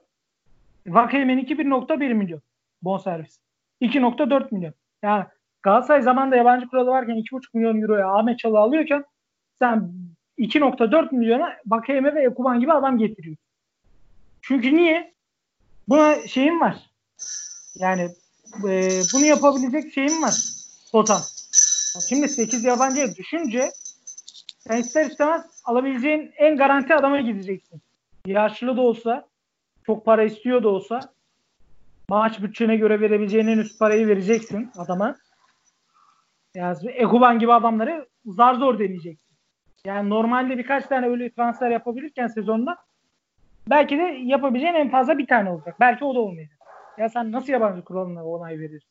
[0.86, 2.40] Vakayemen'inki 1.1 milyon
[2.82, 3.40] bonservis.
[3.82, 4.74] 2.4 milyon.
[5.02, 5.24] Yani
[5.62, 9.04] Galatasaray zamanında yabancı kuralı varken 2.5 milyon euroya Ahmet Çalı alıyorken
[9.58, 9.92] sen
[10.38, 13.36] 2.4 milyona Vakayeme ve Ekuban gibi adam getiriyor.
[14.42, 15.14] Çünkü niye?
[15.88, 16.90] Buna şeyim var.
[17.74, 18.02] Yani
[18.68, 20.34] e, bunu yapabilecek şeyim var.
[20.92, 21.20] Total.
[22.08, 23.70] Şimdi 8 yabancıya düşünce
[24.58, 27.82] sen ister istemez alabileceğin en garanti adama gideceksin.
[28.26, 29.28] Yaşlı da olsa
[29.86, 31.00] çok para istiyor da olsa
[32.08, 35.16] maaş bütçene göre verebileceğin en üst parayı vereceksin adama.
[36.54, 39.23] Yani Ekuban gibi adamları zar zor deneyeceksin.
[39.86, 42.76] Yani normalde birkaç tane öyle transfer yapabilirken sezonda
[43.66, 45.76] belki de yapabileceğin en fazla bir tane olacak.
[45.80, 46.58] Belki o da olmayacak.
[46.98, 48.90] Ya sen nasıl yabancı kuralına onay verirsin?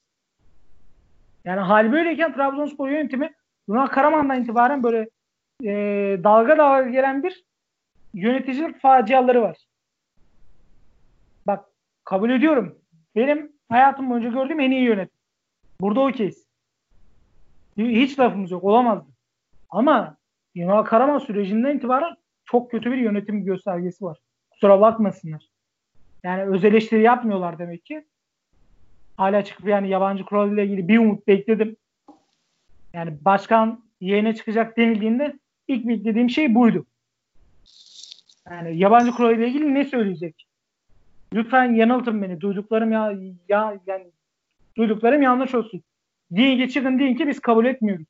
[1.45, 3.33] Yani hal böyleyken Trabzonspor yönetimi
[3.67, 5.09] Yunan Karaman'dan itibaren böyle
[5.63, 5.73] e,
[6.23, 7.43] dalga dalga gelen bir
[8.13, 9.57] yöneticilik faciaları var.
[11.47, 11.65] Bak
[12.03, 12.79] kabul ediyorum.
[13.15, 15.17] Benim hayatım boyunca gördüğüm en iyi yönetim.
[15.81, 16.47] Burada okeyiz.
[17.77, 18.63] Hiç lafımız yok.
[18.63, 19.09] Olamazdı.
[19.69, 20.17] Ama
[20.55, 24.17] Yunan Karaman sürecinden itibaren çok kötü bir yönetim göstergesi var.
[24.51, 25.49] Kusura bakmasınlar.
[26.23, 28.05] Yani öz eleştiri yapmıyorlar demek ki.
[29.17, 31.77] Hala çıkıp yani yabancı kural ile ilgili bir umut bekledim.
[32.93, 36.85] Yani başkan yeğene çıkacak denildiğinde ilk beklediğim şey buydu.
[38.49, 40.47] Yani yabancı kural ile ilgili ne söyleyecek?
[41.33, 42.41] Lütfen yanıltın beni.
[42.41, 43.13] Duyduklarım ya,
[43.49, 44.05] ya yani
[44.77, 45.83] duyduklarım yanlış olsun.
[46.31, 48.05] Deyin ki çıkın deyin ki biz kabul etmiyoruz.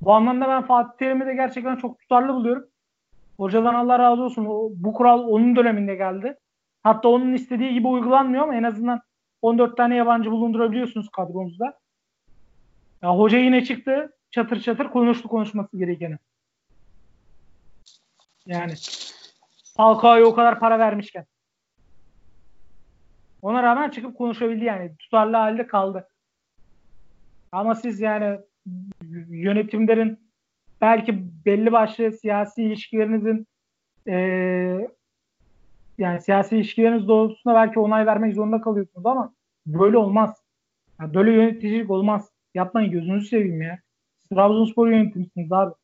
[0.00, 2.66] Bu anlamda ben Fatih Terim'i de gerçekten çok tutarlı buluyorum.
[3.36, 4.44] Hocadan Allah razı olsun.
[4.44, 6.38] O, bu kural onun döneminde geldi.
[6.82, 9.00] Hatta onun istediği gibi uygulanmıyor ama en azından
[9.42, 11.78] 14 tane yabancı bulundurabiliyorsunuz kadronuzda.
[13.02, 14.16] Ya hoca yine çıktı.
[14.30, 16.18] Çatır çatır konuştu konuşması gerekeni.
[18.46, 18.74] Yani
[19.76, 21.26] Falcao'ya o kadar para vermişken.
[23.42, 24.96] Ona rağmen çıkıp konuşabildi yani.
[24.96, 26.08] Tutarlı halde kaldı.
[27.52, 28.38] Ama siz yani
[29.28, 30.18] yönetimlerin
[30.80, 33.46] belki belli başlı siyasi ilişkilerinizin
[34.08, 34.16] e,
[35.98, 39.32] yani siyasi ilişkileriniz doğrultusunda belki onay vermek zorunda kalıyorsunuz ama
[39.66, 40.36] böyle olmaz.
[41.00, 42.28] Yani böyle yöneticilik olmaz.
[42.54, 43.78] Yapmayın gözünüzü seveyim ya.
[44.32, 45.74] Trabzonspor yönetimsiniz abi.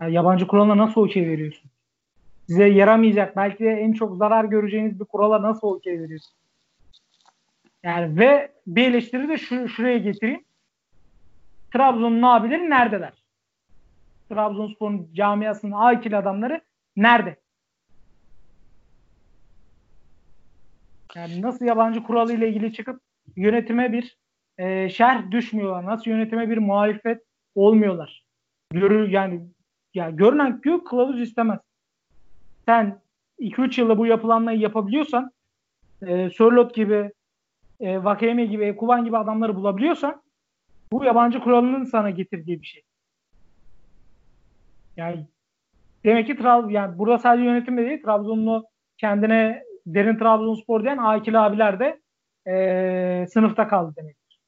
[0.00, 1.70] Yani yabancı kuralına nasıl okey veriyorsun?
[2.46, 6.34] Size yaramayacak, belki de en çok zarar göreceğiniz bir kurala nasıl okey veriyorsun?
[7.82, 10.44] Yani ve bir eleştiri de şu, şuraya getireyim.
[11.72, 13.12] Trabzon'un abileri neredeler?
[14.28, 16.60] Trabzonspor'un camiasının akil adamları
[16.96, 17.36] nerede?
[21.14, 23.00] Yani nasıl yabancı kuralı ile ilgili çıkıp
[23.36, 24.16] yönetime bir
[24.58, 25.86] e, şerh düşmüyorlar?
[25.86, 27.22] Nasıl yönetime bir muhalefet
[27.54, 28.24] olmuyorlar?
[28.72, 29.40] Görür yani
[29.94, 31.60] ya görünen gök kılavuz istemez.
[32.66, 33.00] Sen
[33.38, 35.30] 2-3 yılda bu yapılanmayı yapabiliyorsan
[36.02, 37.12] e, Sörlot gibi
[37.80, 40.22] e, Vakeme gibi, Kuban gibi adamları bulabiliyorsan
[40.92, 42.82] bu yabancı kuralının sana getirdiği bir şey.
[44.96, 45.26] Yani
[46.04, 48.66] demek ki Trab yani burada sadece yönetim değil Trabzonlu
[48.98, 52.00] kendine derin Trabzonspor diyen akil abiler de
[52.50, 54.38] e, sınıfta kaldı demektir.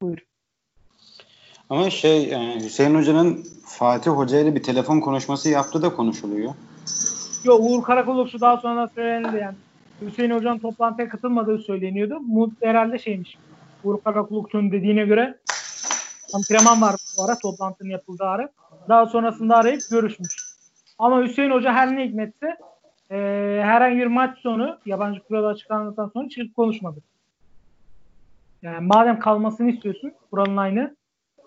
[0.00, 0.18] Buyur.
[1.70, 6.54] Ama şey yani Hüseyin Hoca'nın Fatih Hoca ile bir telefon konuşması yaptı da konuşuluyor.
[7.44, 9.56] Yok Uğur Karakolokçu daha sonra söylenildi yani.
[10.00, 12.20] Hüseyin Hoca'nın toplantıya katılmadığı söyleniyordu.
[12.20, 13.38] Mut herhalde şeymiş.
[13.84, 15.38] Uğur Karakolokçu'nun dediğine göre
[16.34, 18.48] antrenman var bu ara toplantının yapıldığı ara.
[18.88, 20.36] Daha sonrasında arayıp görüşmüş.
[20.98, 22.56] Ama Hüseyin Hoca her ne hikmetse
[23.10, 23.16] e,
[23.64, 27.00] herhangi bir maç sonu yabancı kuralı açıklandıktan sonra çıkıp konuşmadı.
[28.62, 30.96] Yani madem kalmasını istiyorsun kuralın aynı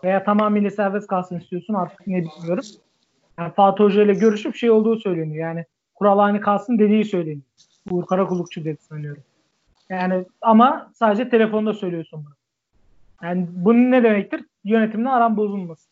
[0.03, 2.65] veya tamamıyla serbest kalsın istiyorsun artık ne bilmiyorum.
[3.39, 5.47] Yani Fatih Hoca ile görüşüp şey olduğu söyleniyor.
[5.47, 7.41] Yani kural aynı kalsın dediği söyleniyor.
[7.91, 9.23] Uğur Karakulukçu dedi sanıyorum.
[9.89, 12.35] Yani ama sadece telefonda söylüyorsun bunu.
[13.23, 14.45] Yani bu ne demektir?
[14.63, 15.91] Yönetimle aram bozulmasın.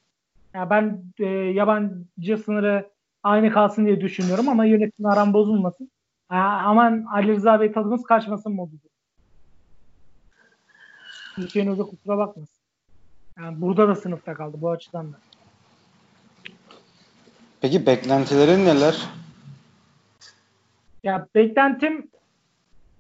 [0.54, 2.90] Yani ben e, yabancı sınırı
[3.24, 5.92] aynı kalsın diye düşünüyorum ama yönetimle aram bozulmasın.
[6.32, 8.90] Yani aman Ali Rıza Bey tadımız kaçmasın modudur.
[11.38, 12.64] Hüseyin Hoca kusura bakmasın.
[13.38, 15.18] Yani burada da sınıfta kaldı bu açıdan da.
[17.62, 19.10] Peki beklentilerin neler?
[21.04, 22.08] Ya beklentim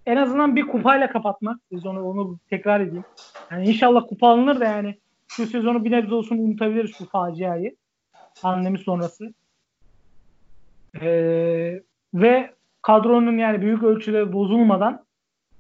[0.06, 3.06] en azından bir kupayla kapatmak sezonu onu tekrar edeyim.
[3.52, 7.76] Yani inşallah kupa alınır da yani şu sezonu bir nebze olsun unutabiliriz şu faciayı.
[8.42, 9.34] Pandemi sonrası.
[11.02, 11.82] Ee,
[12.14, 15.06] ve kadronun yani büyük ölçüde bozulmadan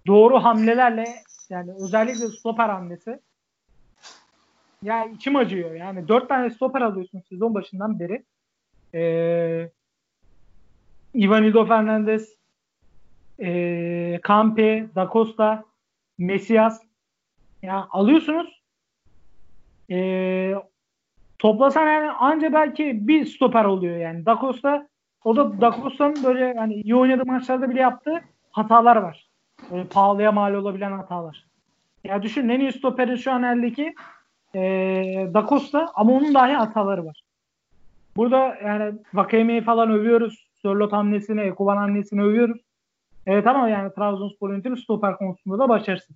[0.07, 1.05] doğru hamlelerle
[1.49, 3.19] yani özellikle stoper hamlesi
[4.83, 5.75] ya içim acıyor.
[5.75, 8.23] Yani dört tane stoper alıyorsun sezon başından beri.
[8.93, 9.69] Ee,
[11.15, 12.35] Ivanildo Fernandez,
[13.39, 13.49] e,
[14.27, 15.63] Campe, Da Costa,
[16.17, 16.81] Mesias
[17.61, 18.61] ya alıyorsunuz
[19.91, 20.55] e,
[21.39, 24.25] toplasan yani anca belki bir stoper oluyor yani.
[24.25, 24.87] Da Costa
[25.23, 28.21] o da Da Costa'nın böyle yani iyi oynadığı maçlarda bile yaptığı
[28.51, 29.29] hatalar var.
[29.71, 31.45] Böyle pahalıya mal olabilen hatalar.
[32.03, 33.95] Ya düşün en iyi stoperin şu an eldeki
[34.55, 34.61] e,
[35.33, 35.47] Da
[35.95, 37.23] ama onun dahi hataları var.
[38.15, 40.47] Burada yani Vakame'yi falan övüyoruz.
[40.61, 42.61] Sörlot hamlesini, Ekuban hamlesini övüyoruz.
[43.25, 46.15] Evet ama yani Trabzonspor yönetimi stoper konusunda da başarısız.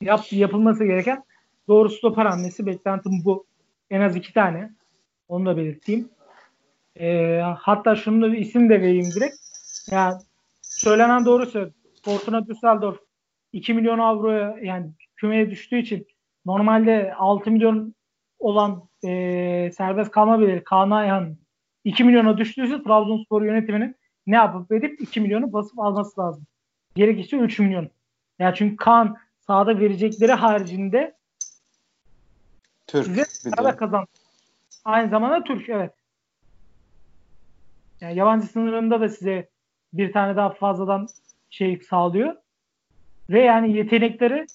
[0.00, 1.24] Yap, yapılması gereken
[1.68, 2.66] doğru stoper hamlesi.
[2.66, 3.46] Beklentim bu.
[3.90, 4.70] En az iki tane.
[5.28, 6.08] Onu da belirteyim.
[7.00, 9.36] Ee, hatta şunu da isim de vereyim direkt.
[9.90, 10.22] Ya yani
[10.62, 11.70] söylenen doğrusu
[12.04, 12.98] Fortuna Düsseldorf
[13.52, 16.06] 2 milyon avroya yani kümeye düştüğü için
[16.46, 17.94] normalde 6 milyon
[18.38, 21.36] olan e, serbest kalma bedeli Kaan Ayhan
[21.84, 23.96] 2 milyona düştüyse Trabzonspor yönetiminin
[24.28, 26.46] ne yapıp edip 2 milyonu basıp alması lazım.
[26.94, 27.90] Gerekirse 3 milyon.
[28.38, 31.14] Yani çünkü Kaan sahada verecekleri haricinde
[32.86, 34.06] Türk size para kazan.
[34.84, 35.92] Aynı zamanda Türk evet.
[38.00, 39.48] Yani yabancı sınırında da size
[39.92, 41.06] bir tane daha fazladan
[41.50, 42.36] şey sağlıyor.
[43.30, 44.46] Ve yani yetenekleri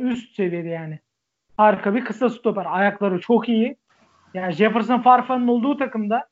[0.00, 0.98] üst seviyede yani.
[1.56, 2.66] Harika bir kısa stoper.
[2.68, 3.76] Ayakları çok iyi.
[4.34, 6.31] Yani Jefferson Farfa'nın olduğu takımda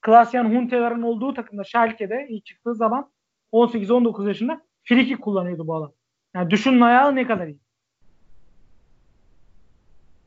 [0.00, 3.10] Klasyan Hunteler'in olduğu takımda Schalke'de ilk çıktığı zaman
[3.52, 5.92] 18-19 yaşında friki kullanıyordu bu adam.
[6.34, 7.58] Yani düşünün ayağı ne kadar iyi.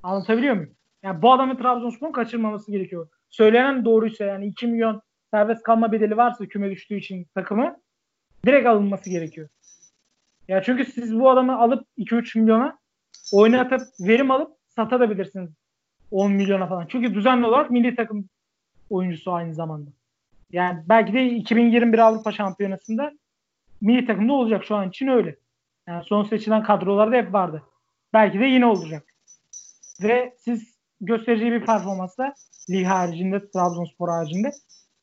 [0.04, 0.76] Anlatabiliyor muyum?
[1.04, 3.08] Yani bu adamın Trabzonspor'un kaçırmaması gerekiyor.
[3.30, 7.78] Söylenen doğruysa yani 2 milyon serbest kalma bedeli varsa küme düştüğü için takımı
[8.46, 9.50] direkt alınması gerekiyor.
[10.48, 12.78] Ya çünkü siz bu adamı alıp 2-3 milyona
[13.34, 15.50] oynatıp verim alıp satabilirsiniz
[16.12, 16.86] 10 milyona falan.
[16.88, 18.30] Çünkü düzenli olarak milli takım
[18.94, 19.90] oyuncusu aynı zamanda.
[20.52, 23.12] Yani belki de 2021 Avrupa Şampiyonası'nda
[23.82, 25.36] milli takımda olacak şu an için öyle.
[25.88, 27.64] Yani son seçilen kadrolarda hep vardı.
[28.14, 29.04] Belki de yine olacak.
[30.04, 32.34] Ve siz göstereceği bir performansla
[32.70, 34.52] lig haricinde, Trabzonspor haricinde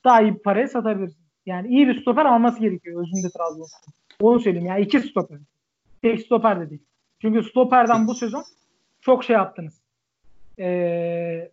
[0.05, 1.31] daha iyi bir paraya satabilirsiniz.
[1.47, 3.93] Yani iyi bir stoper alması gerekiyor özünde Trabzonspor.
[4.21, 5.39] Onu söyleyeyim yani iki stoper.
[6.03, 6.83] Tek stoper de değil.
[7.21, 8.45] Çünkü stoperden bu sezon
[9.01, 9.81] çok şey yaptınız.
[10.59, 11.51] Ee,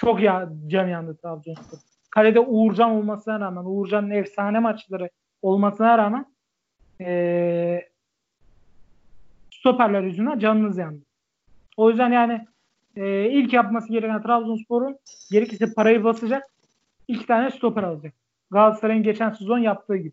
[0.00, 1.78] çok ya can yandı Trabzonspor.
[2.10, 5.10] Kalede Uğurcan olmasına rağmen, Uğurcan'ın efsane maçları
[5.42, 6.26] olmasına rağmen
[7.00, 7.88] ee,
[9.50, 11.04] stoperler yüzünden canınız yandı.
[11.76, 12.46] O yüzden yani
[12.96, 14.98] e, ilk yapması gereken Trabzonspor'un
[15.30, 16.42] gerekirse parayı basacak.
[17.08, 18.14] iki tane stoper alacak.
[18.50, 20.12] Galatasaray'ın geçen sezon yaptığı gibi.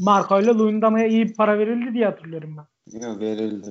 [0.00, 3.00] Marco ile Luyendama'ya iyi para verildi diye hatırlıyorum ben.
[3.00, 3.70] Yok verildi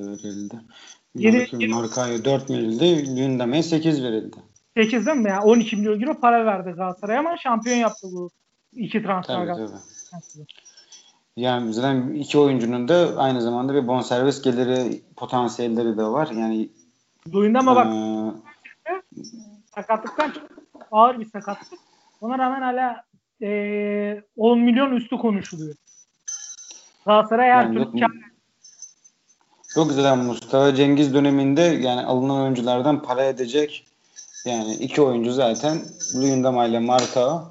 [1.15, 1.67] verildi.
[1.67, 3.15] Marco'ya 4 verildi.
[3.15, 4.37] Luyendama'ya 8 verildi.
[4.77, 5.29] 8 değil mi?
[5.29, 8.29] Yani 12 milyon euro para verdi Galatasaray ama şampiyon yaptı bu
[8.73, 9.47] iki transfer.
[9.47, 10.45] Tabii tabii.
[11.35, 16.27] Yani zaten iki oyuncunun da aynı zamanda bir bonservis geliri potansiyelleri de var.
[16.27, 16.69] Yani
[17.33, 17.87] Luyendama bak
[18.87, 19.21] ee...
[19.75, 20.43] sakatlıktan çok
[20.91, 21.79] ağır bir sakatlık.
[22.21, 23.03] Ona rağmen hala
[23.41, 25.75] e, 10 milyon üstü konuşuluyor.
[27.05, 28.05] Galatasaray her yani türlü.
[29.73, 33.86] Çok güzel Mustafa Cengiz döneminde yani alınan oyunculardan para edecek
[34.47, 35.77] yani iki oyuncu zaten
[36.15, 37.43] Luyendama ile Marka.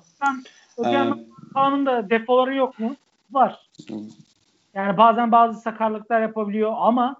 [0.76, 1.18] Hocam
[1.54, 2.96] yani, da defoları yok mu?
[3.30, 3.68] Var.
[4.74, 7.16] Yani bazen bazı sakarlıklar yapabiliyor ama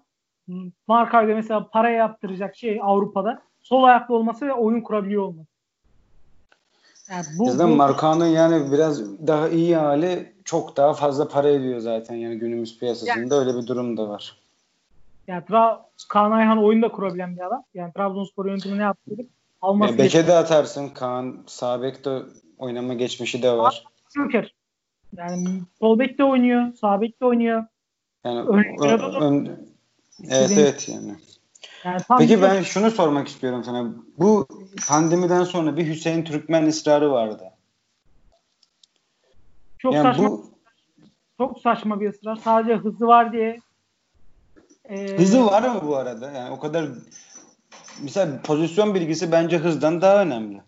[0.87, 5.49] Marka'yla mesela para yaptıracak şey Avrupa'da sol ayaklı olması ve oyun kurabiliyor olması.
[7.11, 11.81] Yani bu, Bizden bu, Markan'ın yani biraz daha iyi hali çok daha fazla para ediyor
[11.81, 14.37] zaten yani günümüz piyasasında yani, öyle bir durum da var.
[15.27, 17.65] Yani Tra Kaan Ayhan oyun da kurabilen bir adam.
[17.75, 19.36] Yani Trabzonspor yönetimi ne yaptı dedik.
[19.61, 20.88] Alması yani Beke de atarsın.
[20.88, 22.23] Kaan Sabek de
[22.59, 23.85] oynama geçmişi de var.
[24.14, 24.55] Joker.
[25.16, 26.73] Yani sol bek de oynuyor.
[26.81, 27.64] Sağ bek de oynuyor.
[28.25, 29.66] Yani ön, ön, ön,
[30.31, 31.16] evet evet yani.
[31.85, 33.95] Yani Peki ben şunu sormak istiyorum sana.
[34.19, 34.47] Bu
[34.88, 37.45] pandemiden sonra bir Hüseyin Türkmen ısrarı vardı.
[39.79, 40.31] Çok yani saçma.
[40.31, 40.51] Bu...
[41.38, 42.37] Çok saçma bir ısrar.
[42.37, 43.61] Sadece hızı var diye.
[44.85, 45.19] Ee...
[45.19, 46.31] Hızı var mı bu arada?
[46.31, 46.88] Yani o kadar
[48.03, 50.61] mesela pozisyon bilgisi bence hızdan daha önemli.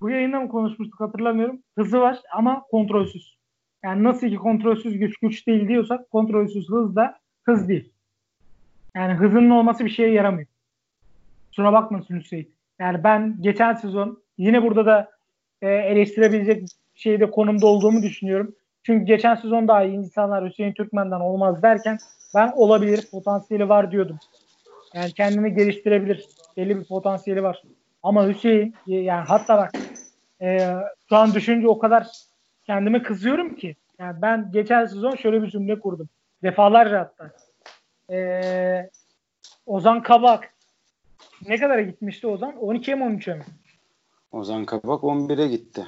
[0.00, 1.58] Bu yayında mı konuşmuştuk hatırlamıyorum.
[1.78, 3.36] Hızı var ama kontrolsüz.
[3.84, 7.92] Yani nasıl ki kontrolsüz güç güç değil diyorsak kontrolsüz hız da hız değil.
[8.94, 10.48] Yani hızının olması bir şeye yaramıyor.
[11.48, 12.50] Kusura bakmasın Hüseyin.
[12.78, 15.10] Yani ben geçen sezon yine burada da
[15.62, 18.54] e, eleştirebilecek şeyde konumda olduğumu düşünüyorum.
[18.82, 21.98] Çünkü geçen sezon daha iyi insanlar Hüseyin Türkmen'den olmaz derken
[22.34, 24.18] ben olabilir potansiyeli var diyordum.
[24.94, 26.28] Yani kendini geliştirebilir.
[26.56, 27.62] Belli bir potansiyeli var.
[28.02, 29.72] Ama Hüseyin yani hatta bak
[30.40, 30.74] e,
[31.08, 32.06] şu an düşünce o kadar
[32.66, 33.76] kendime kızıyorum ki.
[33.98, 36.08] Yani ben geçen sezon şöyle bir cümle kurdum.
[36.42, 37.30] Defalarca hatta.
[38.10, 38.90] E,
[39.66, 40.54] Ozan Kabak
[41.46, 42.52] ne kadara gitmişti Ozan?
[42.52, 43.44] 12'ye mi 13'e mi?
[44.32, 45.84] Ozan Kabak 11'e gitti.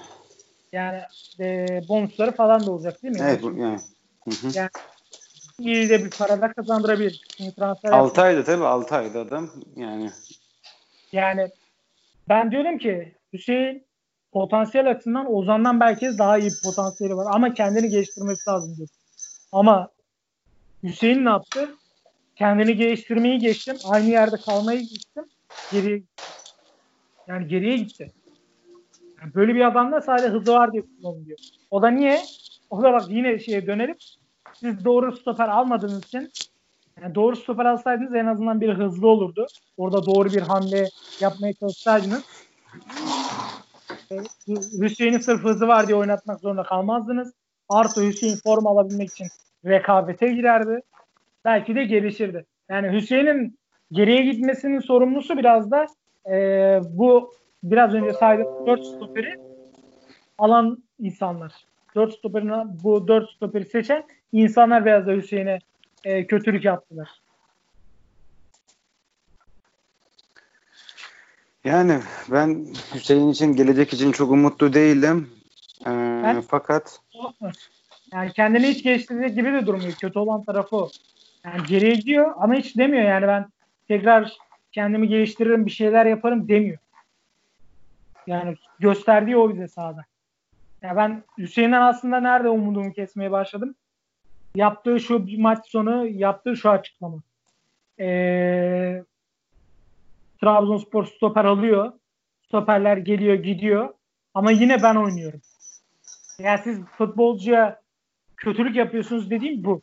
[0.72, 1.00] Yani
[1.40, 3.20] e, bonusları falan da olacak değil mi?
[3.22, 3.78] Evet yani.
[4.24, 4.50] Hı hı.
[4.54, 4.70] Yani
[5.58, 7.22] iyi de bir para da kazandırabilir.
[7.36, 10.10] Şimdi transfer 6 ayda tabii 6 ayda adam yani.
[11.12, 11.48] Yani
[12.28, 13.84] ben diyorum ki Hüseyin
[14.32, 17.26] potansiyel açısından Ozan'dan belki daha iyi bir potansiyeli var.
[17.30, 18.88] Ama kendini geliştirmesi lazım diyor.
[19.52, 19.88] Ama
[20.82, 21.68] Hüseyin ne yaptı?
[22.36, 23.76] Kendini geliştirmeyi geçtim.
[23.84, 25.24] Aynı yerde kalmayı gittim.
[25.72, 26.02] Geriye
[27.26, 28.12] yani geriye gitti.
[29.20, 31.38] Yani böyle bir adamda sadece hızı var diye kullanılıyor.
[31.70, 32.20] O da niye?
[32.70, 33.96] O da bak yine şeye dönelim.
[34.60, 36.30] Siz doğru stoper almadığınız için
[37.02, 39.46] yani doğru stoper alsaydınız en azından bir hızlı olurdu.
[39.76, 40.88] Orada doğru bir hamle
[41.20, 42.24] yapmaya çalışsaydınız
[44.80, 47.32] Hüseyin'in sırf hızı var diye oynatmak zorunda kalmazdınız.
[47.68, 49.26] Artı Hüseyin form alabilmek için
[49.66, 50.80] rekabete girerdi.
[51.44, 52.46] Belki de gelişirdi.
[52.68, 53.58] Yani Hüseyin'in
[53.92, 55.86] geriye gitmesinin sorumlusu biraz da
[56.30, 56.34] e,
[56.90, 59.38] bu biraz önce saydığım 4 stoperi
[60.38, 61.52] alan insanlar.
[61.94, 62.52] 4 stoperini
[62.84, 65.58] bu 4 stoperi seçen insanlar biraz da Hüseyin'e
[66.04, 67.08] e, kötülük yaptılar.
[71.64, 75.30] Yani ben Hüseyin için gelecek için çok umutlu değilim.
[75.86, 77.00] Ee, ben, fakat
[78.12, 79.92] yani kendini hiç geliştirecek gibi de durmuyor.
[79.92, 80.90] Kötü olan tarafı o.
[81.44, 83.46] Yani geriye gidiyor ama hiç demiyor yani ben
[83.88, 84.36] tekrar
[84.72, 86.78] kendimi geliştiririm bir şeyler yaparım demiyor.
[88.26, 90.04] Yani gösterdiği o bize sahada.
[90.82, 93.74] Ya ben Hüseyin'den aslında nerede umudumu kesmeye başladım?
[94.54, 97.22] Yaptığı şu maç sonu yaptığı şu açıklama.
[98.00, 99.02] Ee,
[100.40, 101.92] Trabzonspor stoper alıyor.
[102.46, 103.94] Stoperler geliyor gidiyor.
[104.34, 105.40] Ama yine ben oynuyorum.
[106.38, 107.80] Yani siz futbolcuya
[108.36, 109.82] kötülük yapıyorsunuz dediğim bu.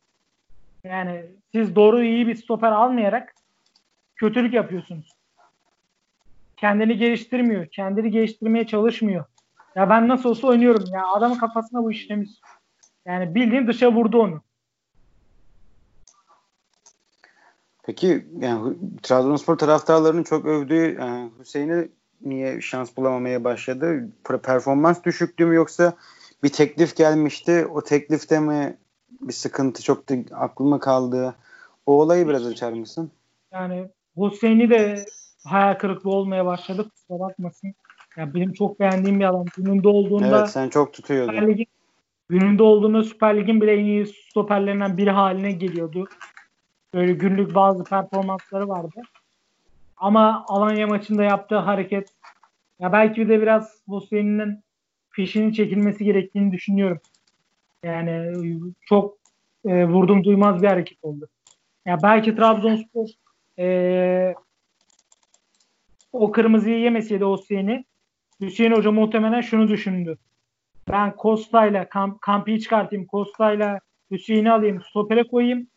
[0.83, 3.35] Yani siz doğru iyi bir stoper almayarak
[4.15, 5.09] kötülük yapıyorsunuz.
[6.57, 7.67] Kendini geliştirmiyor.
[7.67, 9.25] Kendini geliştirmeye çalışmıyor.
[9.75, 10.85] Ya ben nasıl olsa oynuyorum.
[10.93, 12.29] Ya adamın kafasına bu işlemiş.
[13.05, 14.41] Yani bildiğin dışa vurdu onu.
[17.85, 21.89] Peki yani Trabzonspor taraftarlarının çok övdüğü yani Hüseyin'i
[22.21, 24.09] niye şans bulamamaya başladı?
[24.43, 25.93] Performans düşüklüğü mü yoksa
[26.43, 27.67] bir teklif gelmişti.
[27.73, 28.77] O teklifte mi
[29.21, 31.35] bir sıkıntı çok da aklıma kaldı.
[31.85, 33.11] O olayı biraz açar mısın?
[33.53, 35.05] Yani Hüseyin'i de
[35.43, 36.89] hayal kırıklığı olmaya başladı.
[36.89, 37.73] Kusura bakmasın.
[38.17, 39.45] Ya benim çok beğendiğim bir adam.
[39.57, 41.33] Gününde olduğunda Evet sen çok tutuyordun.
[41.33, 41.67] Süper Lig'in,
[42.29, 46.07] gününde olduğunda Süper Lig'in bile en iyi stoperlerinden biri haline geliyordu.
[46.95, 49.01] Böyle günlük bazı performansları vardı.
[49.97, 52.09] Ama Alanya maçında yaptığı hareket
[52.79, 54.63] ya belki de biraz Hüseyin'in
[55.11, 56.99] fişinin çekilmesi gerektiğini düşünüyorum.
[57.83, 58.33] Yani
[58.81, 59.17] çok
[59.65, 61.27] e, vurdum duymaz bir hareket oldu.
[61.85, 63.07] Ya belki Trabzonspor
[63.59, 64.35] e,
[66.13, 67.85] o kırmızıyı yemeseydi Hüseyin'i
[68.41, 70.17] Hüseyin Hoca muhtemelen şunu düşündü.
[70.91, 73.05] Ben Kosta'yla kamp, Kampi'yi çıkartayım.
[73.05, 73.79] Kosta'yla
[74.11, 74.81] Hüseyin'i alayım.
[74.89, 75.67] Stopere koyayım.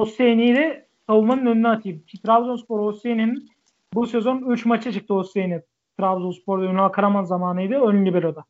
[0.00, 2.02] Hüseyin'i de savunmanın önüne atayım.
[2.06, 3.48] Ki Trabzonspor Hüseyin'in
[3.94, 5.62] bu sezon 3 maça çıktı Hüseyin'i.
[5.98, 7.74] Trabzonspor'da Ünal Karaman zamanıydı.
[7.74, 8.44] Ön libero'da.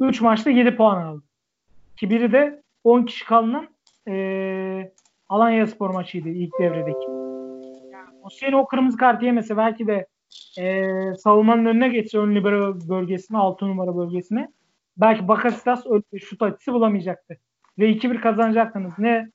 [0.00, 1.22] 3 maçta 7 puan aldı.
[1.96, 3.68] Ki biri de 10 kişi kalınan
[4.08, 4.92] e,
[5.28, 7.10] Alanya Spor maçıydı ilk devredeki.
[7.92, 10.06] Yani Hüseyin o kırmızı kart yemese belki de
[10.58, 14.48] e, savunmanın önüne geçse ön libero bölgesine 6 numara bölgesine
[14.96, 15.84] belki Bakasitas
[16.20, 17.38] şut açısı bulamayacaktı.
[17.78, 18.92] Ve 2-1 kazanacaktınız.
[18.98, 19.30] Ne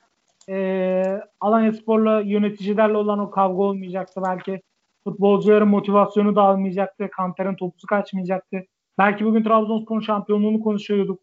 [0.49, 4.21] e, Alanya Spor'la yöneticilerle olan o kavga olmayacaktı.
[4.27, 4.61] Belki
[5.03, 7.09] futbolcuların motivasyonu dağılmayacaktı.
[7.11, 8.57] Kanter'in topusu kaçmayacaktı.
[8.97, 11.19] Belki bugün Trabzonspor'un şampiyonluğunu konuşuyorduk.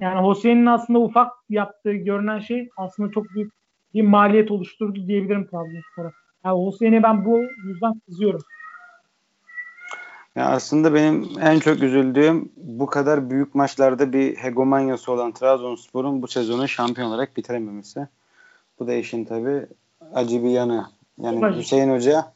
[0.00, 3.52] Yani Hüseyin'in aslında ufak yaptığı görünen şey aslında çok büyük
[3.94, 6.12] bir maliyet oluşturdu diyebilirim Trabzonspor'a.
[6.44, 8.40] Yani Hüseyin'e ben bu yüzden kızıyorum.
[10.36, 16.28] Ya aslında benim en çok üzüldüğüm bu kadar büyük maçlarda bir hegemonyası olan Trabzonspor'un bu
[16.28, 18.08] sezonu şampiyon olarak bitirememesi.
[18.78, 19.66] Bu da işin tabi
[20.14, 20.86] acı bir yanı.
[21.18, 21.58] Yani Acı.
[21.58, 22.32] Hüseyin Hoca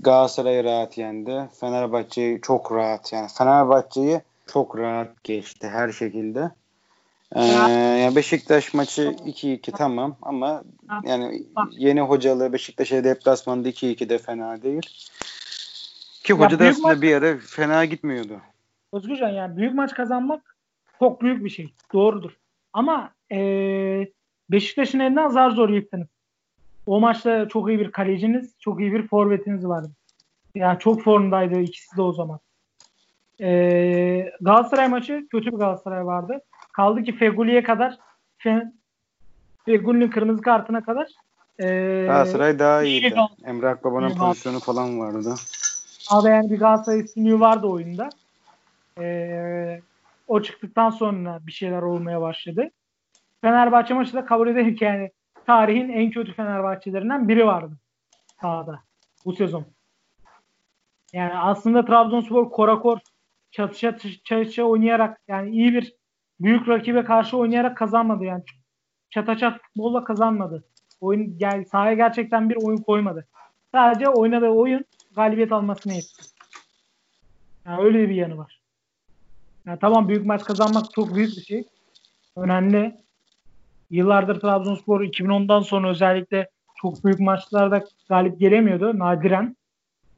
[0.00, 1.48] Galatasaray'ı rahat yendi.
[1.60, 6.50] Fenerbahçe'yi çok rahat yani Fenerbahçe'yi çok rahat geçti her şekilde.
[7.34, 10.62] Ee, yani Beşiktaş maçı 2-2 tamam ama
[11.04, 14.82] yani yeni hocalı Beşiktaş'a deplasmanda 2-2 de fena değil.
[16.24, 18.40] Ki hoca da aslında maç, bir ara fena gitmiyordu.
[18.92, 20.56] Özgürcan yani büyük maç kazanmak
[20.98, 21.74] çok büyük bir şey.
[21.92, 22.36] Doğrudur.
[22.72, 24.06] Ama ee,
[24.50, 26.08] Beşiktaş'ın elinden zar zor yıktınız.
[26.86, 29.90] O maçta çok iyi bir kaleciniz, çok iyi bir forvetiniz vardı.
[30.54, 32.40] Yani çok formdaydı ikisi de o zaman.
[33.40, 36.40] Ee, Galatasaray maçı kötü bir Galatasaray vardı.
[36.72, 37.98] Kaldı ki Feguli'ye kadar
[39.64, 41.08] Feguli'nin kırmızı kartına kadar
[41.58, 41.66] e,
[42.06, 43.14] Galatasaray daha iyiydi.
[43.44, 45.34] Emre Akbaba'nın pozisyonu falan vardı.
[46.10, 48.08] Abi yani bir Galatasaray üstünlüğü vardı oyunda.
[49.00, 49.80] Ee,
[50.28, 52.70] o çıktıktan sonra bir şeyler olmaya başladı.
[53.44, 55.10] Fenerbahçe maçı da kabul ederim ki yani
[55.46, 57.76] tarihin en kötü Fenerbahçelerinden biri vardı
[58.40, 58.80] sahada
[59.24, 59.64] bu sezon.
[61.12, 62.98] Yani aslında Trabzonspor korakor
[63.50, 65.94] çatışa çatışa oynayarak yani iyi bir
[66.40, 68.42] büyük rakibe karşı oynayarak kazanmadı yani.
[69.10, 70.64] Çata çat futbolla kazanmadı.
[71.00, 73.26] Oyun gel sahaya gerçekten bir oyun koymadı.
[73.72, 74.84] Sadece oynadığı oyun
[75.16, 76.22] galibiyet almasını yetti.
[77.66, 78.60] Yani öyle bir yanı var.
[79.66, 81.64] Yani tamam büyük maç kazanmak çok büyük bir şey.
[82.36, 83.03] Önemli.
[83.94, 89.56] Yıllardır Trabzonspor 2010'dan sonra özellikle çok büyük maçlarda galip gelemiyordu nadiren.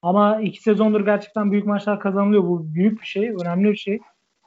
[0.03, 2.43] Ama iki sezondur gerçekten büyük maçlar kazanılıyor.
[2.43, 3.99] Bu büyük bir şey, önemli bir şey.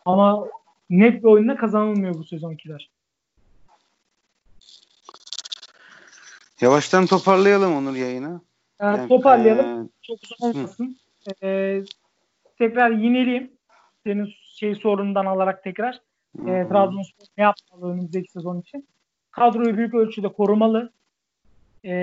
[0.05, 0.47] Ama
[0.89, 2.89] net bir oyunda kazanılmıyor bu sezonkiler.
[6.61, 8.41] Yavaştan toparlayalım Onur yayını.
[8.81, 9.83] Yani, yani toparlayalım.
[9.85, 10.97] Ee, Çok uzun olmasın.
[11.43, 11.81] Ee,
[12.57, 13.51] tekrar yineleyeyim.
[14.03, 16.01] Senin şey sorundan alarak tekrar.
[16.39, 18.87] E, Trabzonspor ne yapmalı önümüzdeki sezon için?
[19.31, 20.91] Kadroyu büyük ölçüde korumalı.
[21.85, 21.93] E,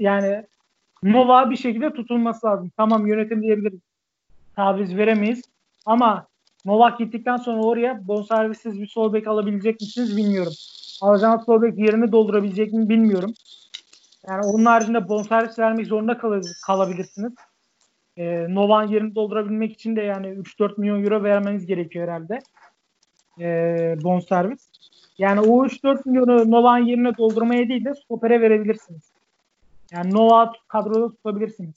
[0.00, 0.46] yani
[1.02, 2.70] Nova bir şekilde tutulması lazım.
[2.76, 3.80] Tamam yönetim diyebiliriz.
[4.56, 5.42] Taviz veremeyiz.
[5.86, 6.26] Ama
[6.64, 10.52] Novak gittikten sonra oraya bonservissiz bir sol bek alabilecek misiniz bilmiyorum.
[11.02, 13.34] Alacağınız sol bek yerini doldurabilecek mi bilmiyorum.
[14.28, 17.32] Yani onun haricinde bonservis vermek zorunda kal kalabilirsiniz.
[18.16, 22.38] Ee, Novak'ın yerini doldurabilmek için de yani 3-4 milyon euro vermeniz gerekiyor herhalde.
[23.40, 24.67] Ee, bonservis.
[25.18, 29.12] Yani o 3-4 milyonu Novak'ın yerine doldurmaya değil de stopere verebilirsiniz.
[29.92, 31.74] Yani Nova kadroda tutabilirsiniz.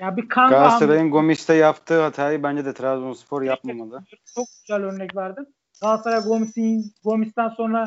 [0.00, 4.04] Ya bir kan Galatasaray'ın Gomis'te yaptığı hatayı bence de Trabzonspor yapmamalı.
[4.34, 5.48] Çok güzel örnek verdin.
[5.80, 7.84] Galatasaray Gomis'in Gomis'ten sonra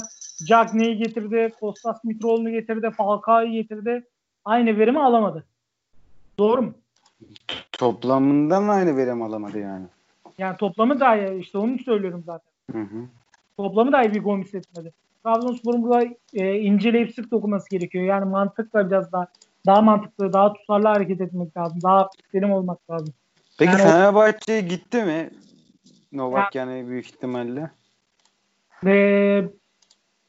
[0.48, 4.08] Cagney'i getirdi, Kostas Mitroğlu'nu getirdi, Falcao'yu getirdi.
[4.46, 5.46] Aynı verimi alamadı.
[6.38, 6.74] Doğru mu?
[7.72, 9.86] Toplamından aynı verim alamadı yani.
[10.38, 12.52] Yani toplamı da işte onu söylüyorum zaten.
[12.72, 13.08] Hı hı.
[13.60, 14.94] Toplamı da iyi bir Gomis etmedi.
[15.24, 18.04] Trabzonspor'un burada e, inceleyip sık dokunması gerekiyor.
[18.06, 19.28] Yani mantıkla biraz daha
[19.66, 21.80] daha mantıklı, daha tutarlı hareket etmek lazım.
[21.84, 23.14] Daha selim olmak lazım.
[23.58, 25.30] Peki yani Fenerbahçe gitti mi?
[26.12, 27.72] Novak ya, yani büyük ihtimalle.
[28.84, 29.50] Ve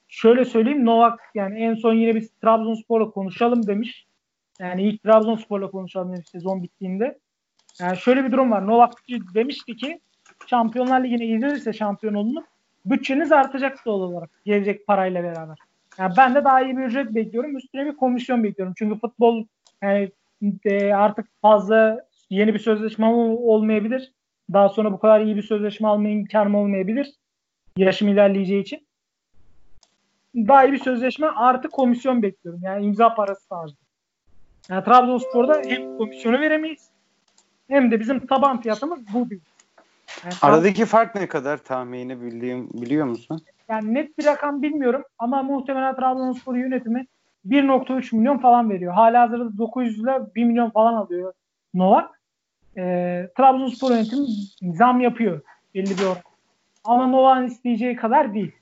[0.09, 4.07] şöyle söyleyeyim Novak yani en son yine biz Trabzonspor'la konuşalım demiş.
[4.59, 7.18] Yani ilk Trabzonspor'la konuşalım demiş sezon bittiğinde.
[7.81, 8.66] Yani şöyle bir durum var.
[8.66, 8.93] Novak
[9.35, 10.01] demişti ki
[10.47, 12.47] Şampiyonlar Ligi'ne izlenirse şampiyon olunup
[12.85, 15.59] bütçeniz artacak doğal olarak gelecek parayla beraber.
[15.99, 17.57] Yani ben de daha iyi bir ücret bekliyorum.
[17.57, 18.74] Üstüne bir komisyon bekliyorum.
[18.78, 19.45] Çünkü futbol
[19.83, 20.11] yani
[20.64, 24.12] e, artık fazla yeni bir sözleşme olmayabilir.
[24.53, 27.14] Daha sonra bu kadar iyi bir sözleşme alma imkanım olmayabilir.
[27.76, 28.87] Yaşım ilerleyeceği için.
[30.35, 32.61] Daha iyi bir sözleşme artı komisyon bekliyorum.
[32.64, 33.76] Yani imza parası tarzı.
[34.68, 36.91] Yani Trabzonspor'da hem komisyonu veremeyiz
[37.68, 39.41] hem de bizim taban fiyatımız bu değil.
[40.24, 43.40] Yani Aradaki fark ne kadar tahmini bildiğim biliyor musun?
[43.68, 47.06] Yani net bir rakam bilmiyorum ama muhtemelen Trabzonspor yönetimi
[47.46, 48.94] 1.3 milyon falan veriyor.
[48.94, 51.32] Hala hazırda 900 ile 1 milyon falan alıyor
[51.74, 52.20] Novak.
[52.76, 52.82] E,
[53.36, 54.26] Trabzonspor yönetimi
[54.74, 55.40] zam yapıyor
[55.74, 56.22] belli bir oran.
[56.84, 58.52] Ama Novak'ın isteyeceği kadar değil.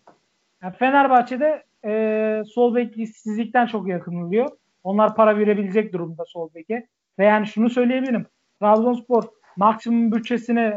[0.63, 4.49] Yani Fenerbahçe'de e, sol bek işsizlikten çok yakınılıyor.
[4.85, 6.87] Onlar para verebilecek durumda sol beke.
[7.19, 8.27] Ve yani şunu söyleyebilirim.
[8.61, 9.23] Trabzonspor
[9.57, 10.75] maksimum bütçesini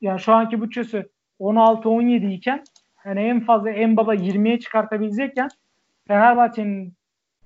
[0.00, 1.08] yani şu anki bütçesi
[1.40, 2.64] 16-17 iken
[3.04, 5.48] yani en fazla en baba 20'ye çıkartabilecekken
[6.08, 6.92] Fenerbahçe'nin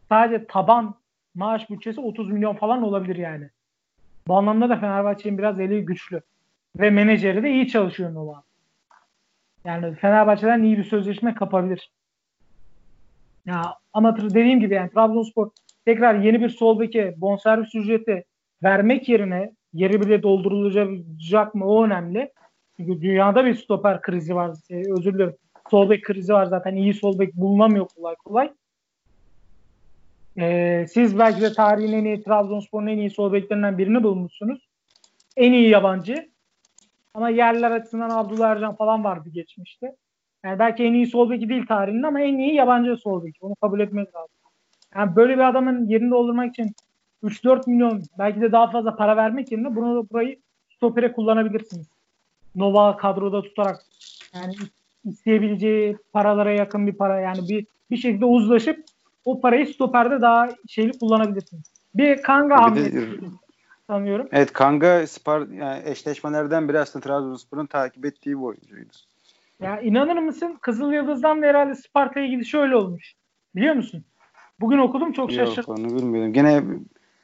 [0.08, 0.94] sadece taban
[1.34, 3.50] maaş bütçesi 30 milyon falan olabilir yani.
[4.26, 6.20] Bu anlamda da Fenerbahçe'nin biraz eli güçlü.
[6.76, 8.42] Ve menajeri de iyi çalışıyor Nova.
[9.64, 11.90] Yani Fenerbahçe'den iyi bir sözleşme kapabilir.
[13.46, 15.50] Ya ama dediğim gibi yani Trabzonspor
[15.84, 18.24] tekrar yeni bir sol beke bonservis ücreti
[18.62, 22.32] vermek yerine yeri bile doldurulacak mı o önemli.
[22.76, 24.56] Çünkü dünyada bir stoper krizi var.
[24.70, 25.36] Ee, özür dilerim.
[25.70, 26.74] Sol bek krizi var zaten.
[26.74, 28.52] İyi sol bek bulunamıyor kolay kolay.
[30.38, 34.68] Ee, siz belki de tarihin en iyi Trabzonspor'un en iyi sol beklerinden birini bulmuşsunuz.
[35.36, 36.32] En iyi yabancı.
[37.14, 39.96] Ama yerler açısından Abdullah Ercan falan vardı geçmişte.
[40.44, 43.38] Yani belki en iyi sol beki değil tarihinde ama en iyi yabancı sol beki.
[43.40, 44.36] Onu kabul etmek lazım.
[44.96, 46.74] Yani böyle bir adamın yerini doldurmak için
[47.22, 50.40] 3-4 milyon belki de daha fazla para vermek yerine bunu burayı
[50.76, 51.86] stopere kullanabilirsiniz.
[52.56, 53.80] Nova kadroda tutarak
[54.34, 54.54] yani
[55.04, 58.84] isteyebileceği paralara yakın bir para yani bir bir şekilde uzlaşıp
[59.24, 61.72] o parayı stoperde daha şeyli kullanabilirsiniz.
[61.94, 63.18] Bir Kanga hamlesi
[63.86, 64.28] sanıyorum.
[64.32, 68.92] Evet Kanga Spar yani eşleşmelerden biri aslında Trabzonspor'un takip ettiği bir oyuncuydu.
[69.60, 70.58] Ya inanır mısın?
[70.60, 73.14] Kızıl Yıldız'dan da herhalde Sparta'ya ilgili şöyle olmuş.
[73.56, 74.04] Biliyor musun?
[74.60, 75.76] Bugün okudum çok şaşırdım.
[75.76, 76.32] Yok onu bilmiyorum.
[76.32, 76.62] Gene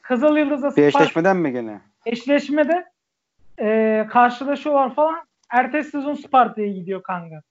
[0.01, 1.81] Kızıl Yıldız'da bir eşleşmeden mi gene?
[2.05, 2.85] Eşleşmede
[3.61, 5.15] e, karşılaşıyorlar falan.
[5.51, 7.41] Ertesi sezon Sparta'ya gidiyor Kanga.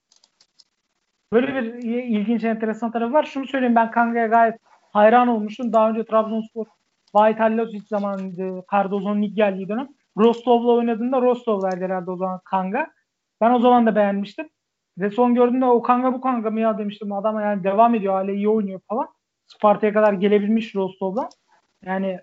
[1.33, 3.23] Böyle bir ilginç enteresan tarafı var.
[3.23, 4.55] Şunu söyleyeyim ben Kanga'ya gayet
[4.93, 5.73] hayran olmuştum.
[5.73, 6.65] Daha önce Trabzonspor
[7.13, 8.65] Vahit Halilocic zamanıydı.
[8.71, 9.87] Cardozzo'nun ilk geldiği dönem.
[10.17, 12.87] Rostov'la oynadığında Rostov'laydı herhalde o zaman Kanga.
[13.41, 14.49] Ben o zaman da beğenmiştim.
[14.97, 17.11] Ve son gördüğümde o kanga bu kanga mı ya demiştim.
[17.11, 18.13] Adam yani devam ediyor.
[18.13, 19.07] Hala iyi oynuyor falan.
[19.47, 21.29] Sparta'ya kadar gelebilmiş Rostov'dan.
[21.85, 22.19] Yani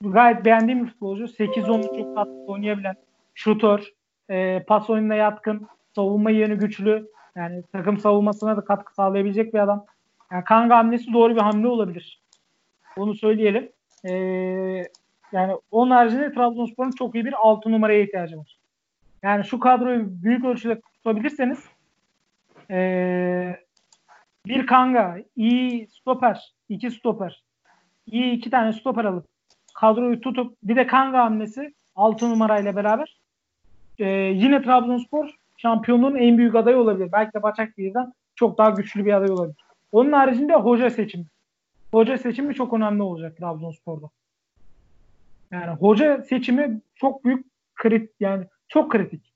[0.00, 1.24] gayet beğendiğim bir futbolcu.
[1.24, 2.96] 8-10 çok tatlı oynayabilen.
[3.36, 3.92] Şutör.
[4.30, 5.66] E, pas oyununa yatkın.
[5.94, 7.08] Savunma yönü güçlü.
[7.36, 9.86] Yani takım savunmasına da katkı sağlayabilecek bir adam.
[10.32, 12.22] Yani Kanga hamlesi doğru bir hamle olabilir.
[12.96, 13.72] Onu söyleyelim.
[14.04, 14.12] Ee,
[15.32, 18.58] yani onun haricinde Trabzonspor'un çok iyi bir 6 numaraya ihtiyacı var.
[19.22, 21.64] Yani şu kadroyu büyük ölçüde tutabilirseniz
[22.70, 23.56] ee,
[24.46, 27.42] bir Kanga, iyi stoper, iki stoper,
[28.06, 29.26] iyi iki tane stoper alıp
[29.74, 33.16] kadroyu tutup bir de Kanga hamlesi 6 numarayla beraber
[33.98, 37.12] ee, yine Trabzonspor şampiyonluğun en büyük adayı olabilir.
[37.12, 39.56] Belki de Başakşehir'den çok daha güçlü bir aday olabilir.
[39.92, 41.26] Onun haricinde hoca seçimi.
[41.90, 44.10] Hoca seçimi çok önemli olacak Trabzonspor'da.
[45.50, 49.32] Yani hoca seçimi çok büyük kritik yani çok kritik.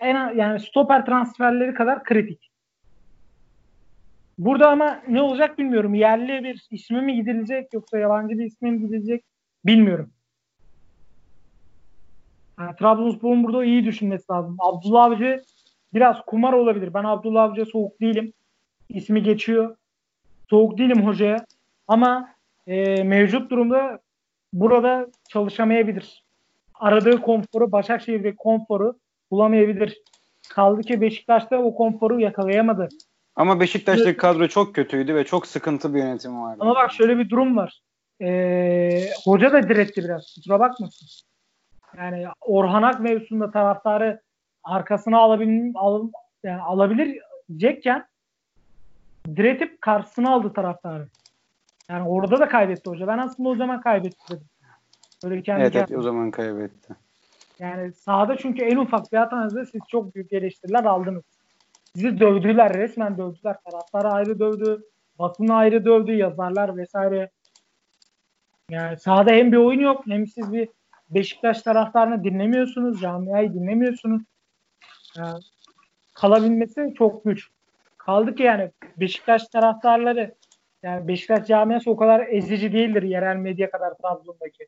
[0.00, 2.50] En yani stoper transferleri kadar kritik.
[4.38, 5.94] Burada ama ne olacak bilmiyorum.
[5.94, 9.24] Yerli bir ismi mi gidilecek yoksa yabancı bir ismi mi gidilecek
[9.66, 10.10] bilmiyorum.
[12.58, 14.56] Yani Trabzonspor'un burada iyi düşünmesi lazım.
[14.58, 15.42] Abdullah Avcı
[15.94, 16.94] biraz kumar olabilir.
[16.94, 18.32] Ben Abdullah Avcı'ya soğuk değilim.
[18.88, 19.76] İsmi geçiyor.
[20.50, 21.46] Soğuk değilim hocaya.
[21.88, 22.28] Ama
[22.66, 23.98] e, mevcut durumda
[24.52, 26.24] burada çalışamayabilir.
[26.74, 28.98] Aradığı konforu, Başakşehir'deki konforu
[29.30, 30.02] bulamayabilir.
[30.48, 32.88] Kaldı ki Beşiktaş'ta o konforu yakalayamadı.
[33.36, 36.58] Ama Beşiktaş'taki kadro çok kötüydü ve çok sıkıntı bir yönetim vardı.
[36.60, 37.80] Ama bak şöyle bir durum var.
[38.22, 40.34] Ee, hoca da diretti biraz.
[40.34, 41.08] Kusura bakmasın.
[41.98, 44.20] Yani Orhan Ak mevzusunda taraftarı
[44.64, 46.08] arkasına alabil, al,
[46.42, 48.06] yani alabilecekken
[49.26, 51.08] diretip karşısına aldı taraftarı.
[51.88, 53.06] Yani orada da kaybetti hoca.
[53.06, 54.46] Ben aslında o zaman kaybetti dedim.
[55.24, 56.94] Böyle kendi evet, evet o zaman kaybetti.
[57.58, 61.24] Yani sahada çünkü en ufak bir hatanızda siz çok büyük eleştiriler aldınız.
[61.94, 63.56] Sizi dövdüler, resmen dövdüler.
[63.70, 64.82] Taraftarı ayrı dövdü,
[65.18, 67.30] basını ayrı dövdü, yazarlar vesaire.
[68.70, 70.68] Yani sahada hem bir oyun yok hem siz bir
[71.14, 74.22] Beşiktaş taraftarını dinlemiyorsunuz, camiayı dinlemiyorsunuz.
[75.16, 75.40] Yani
[76.14, 77.48] kalabilmesi çok güç.
[77.98, 80.34] Kaldı ki yani Beşiktaş taraftarları
[80.82, 84.66] yani Beşiktaş camiası o kadar ezici değildir yerel medya kadar Trabzon'daki.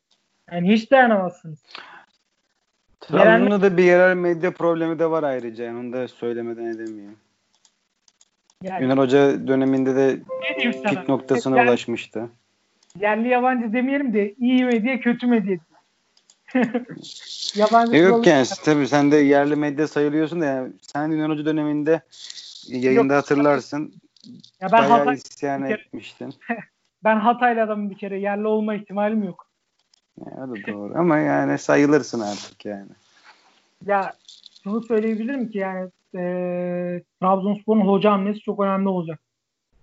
[0.53, 1.63] Yani hiç dayanamazsınız.
[3.01, 5.65] Trabzon'da da bir yerel medya problemi de var ayrıca.
[5.65, 7.19] Yani onu da söylemeden edemiyorum.
[8.63, 10.19] Yani, Güner Hoca döneminde de
[10.89, 12.29] pik noktasına yani, ulaşmıştı.
[13.01, 15.59] Yerli yabancı demeyelim de iyi medya kötü medya.
[17.55, 22.01] yabancı Yok yani tabii sen de yerli medya sayılıyorsun da yani sen Hoca döneminde
[22.69, 23.95] yayında Yok, hatırlarsın.
[24.61, 26.35] Ya ben Hatay, isyan kere, etmiştin.
[27.05, 28.21] ben Hataylı adamım bir kere.
[28.21, 29.47] Yerli olma ihtimalim yok.
[30.27, 32.91] Ya, da doğru ama yani sayılırsın artık yani.
[33.87, 34.13] Ya
[34.65, 36.23] şunu söyleyebilirim ki yani e,
[37.21, 39.21] Trabzonspor'un hoca hamlesi çok önemli olacak.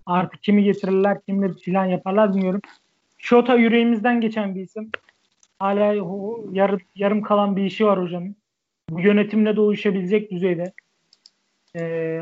[0.05, 2.61] Artık kimi getirirler, kimle plan yaparlar bilmiyorum.
[3.17, 4.91] Şota yüreğimizden geçen bir isim.
[5.61, 5.93] Hala
[6.51, 8.35] yarım, yarım kalan bir işi var hocanın.
[8.89, 10.73] Bu yönetimle de uyuşabilecek düzeyde.
[11.75, 12.21] Ee,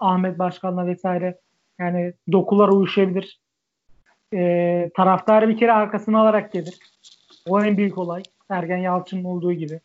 [0.00, 1.38] Ahmet Başkan'la vesaire
[1.78, 3.40] yani dokular uyuşabilir.
[4.34, 6.78] Ee, taraftarı bir kere arkasına alarak gelir.
[7.48, 8.22] O en büyük olay.
[8.48, 9.80] Sergen Yalçın'ın olduğu gibi.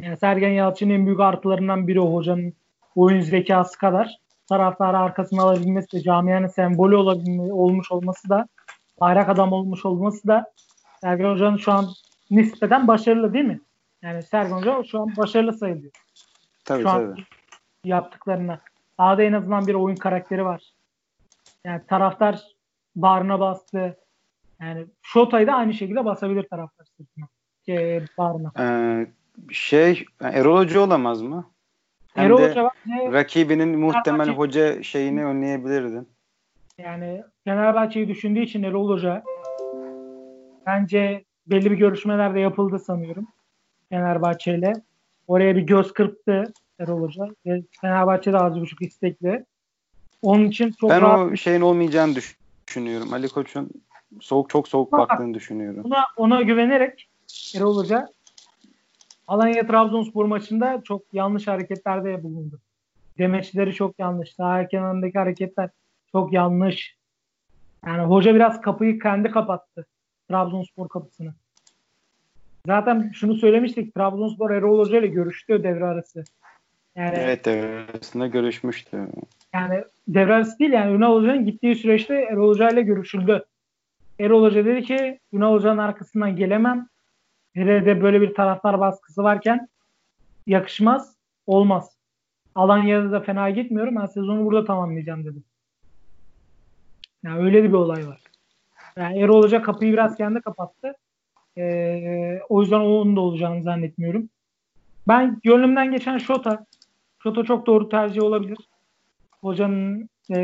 [0.00, 2.52] Yani Sergen Yalçın'ın en büyük artılarından biri o hocanın
[2.96, 8.48] oyun zekası kadar taraftarı arkasına alabilmesi de camianın sembolü olabilme, olmuş olması da
[9.00, 10.52] bayrak adam olmuş olması da
[11.02, 11.86] Sergen Hoca'nın şu an
[12.30, 13.60] nispeten başarılı değil mi?
[14.02, 15.92] Yani Sergen Hoca şu an başarılı sayılıyor.
[16.64, 17.04] Tabii şu tabii.
[17.04, 17.16] An
[17.84, 18.60] yaptıklarına.
[18.96, 20.62] Sahada en azından bir oyun karakteri var.
[21.64, 22.42] Yani taraftar
[22.96, 23.96] bağrına bastı.
[24.60, 27.26] Yani Şota'yı da aynı şekilde basabilir taraftar sırtına.
[27.66, 28.52] Şey, bağrına.
[28.58, 29.06] Ee,
[29.50, 31.50] şey Erol Hoca olamaz mı?
[32.14, 36.08] Hem Erol Hoca rakibinin muhtemel hoca şeyini önleyebilirdin.
[36.78, 39.22] Yani Fenerbahçe'yi düşündüğü için Erol Hoca
[40.66, 43.26] bence belli bir görüşmeler de yapıldı sanıyorum.
[43.88, 44.72] Fenerbahçe ile.
[45.28, 47.28] Oraya bir göz kırptı Erol Hoca.
[47.46, 49.44] Ve Fenerbahçe de az buçuk istekli.
[50.22, 51.32] Onun için çok Ben rahat...
[51.32, 52.14] o şeyin olmayacağını
[52.66, 53.12] düşünüyorum.
[53.12, 53.70] Ali Koç'un
[54.20, 55.82] soğuk çok soğuk Ama baktığını düşünüyorum.
[55.84, 57.08] Ona, ona güvenerek
[57.56, 58.08] Erol Hoca
[59.28, 62.58] Alanya Trabzonspor maçında çok yanlış hareketlerde bulundu.
[63.18, 64.34] Demeçleri çok yanlış.
[64.34, 65.70] Sağ kenarındaki hareketler
[66.12, 66.96] çok yanlış.
[67.86, 69.86] Yani hoca biraz kapıyı kendi kapattı.
[70.28, 71.34] Trabzonspor kapısını.
[72.66, 73.94] Zaten şunu söylemiştik.
[73.94, 76.24] Trabzonspor Erol Hoca ile görüştü devre arası.
[76.96, 79.08] Yani, evet devre arasında görüşmüştü.
[79.54, 83.44] Yani devre arası değil yani Ünal Hoca'nın gittiği süreçte Erol Hoca ile görüşüldü.
[84.20, 86.88] Erol Hoca dedi ki Ünal Hoca'nın arkasından gelemem.
[87.54, 89.68] Hele de böyle bir taraftar baskısı varken
[90.46, 91.16] yakışmaz,
[91.46, 91.96] olmaz.
[92.54, 93.96] Alanya'da da fena gitmiyorum.
[93.96, 95.44] Ben sezonu burada tamamlayacağım dedim.
[97.22, 98.21] Yani öyle de bir olay var.
[98.96, 100.94] Yani Erol Hoca kapıyı biraz kendi kapattı.
[101.58, 104.28] Ee, o yüzden onun da olacağını zannetmiyorum.
[105.08, 106.66] Ben gönlümden geçen Şota.
[107.22, 108.58] Şota çok doğru tercih olabilir.
[109.40, 110.36] Hocanın e,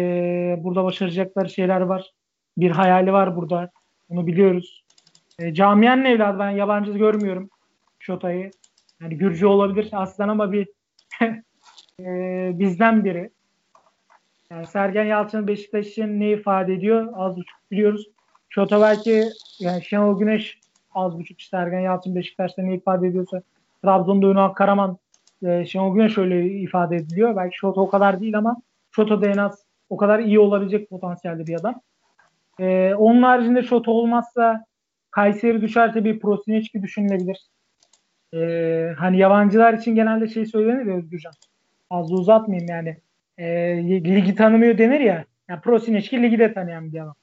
[0.61, 2.12] burada başaracakları şeyler var.
[2.59, 3.70] Bir hayali var burada.
[4.11, 4.84] Bunu biliyoruz.
[5.38, 6.38] E, camianın evladı.
[6.38, 7.51] Ben yabancı görmüyorum
[7.99, 8.51] Şota'yı.
[9.01, 10.68] Yani Gürcü olabilir aslında ama bir
[12.01, 13.30] e, bizden biri.
[14.51, 17.12] Yani Sergen Yalçın Beşiktaş için ne ifade ediyor?
[17.14, 18.07] Az buçuk biliyoruz.
[18.49, 19.24] Şota belki
[19.61, 20.59] yani Şenol Güneş
[20.94, 23.42] az buçuk Sergen Yalçın Beşiktaş'ta ne ifade ediyorsa
[23.84, 24.99] Trabzon'da Ünal Karaman
[25.42, 27.36] e, Şenol Güneş öyle ifade ediliyor.
[27.36, 28.57] Belki Şota o kadar değil ama
[28.90, 31.80] Şota da en az o kadar iyi olabilecek potansiyelde bir adam.
[32.61, 34.64] E, onun haricinde Şota olmazsa
[35.11, 37.38] Kayseri düşerse bir Prosineçki düşünülebilir.
[38.34, 41.32] E, hani yabancılar için genelde şey söylenir ya Özgürcan.
[41.90, 42.96] Az uzatmayayım yani.
[43.38, 43.46] E,
[44.05, 45.24] ligi tanımıyor denir ya.
[45.49, 47.14] Yani Prosineçki ligi de tanıyan bir adam.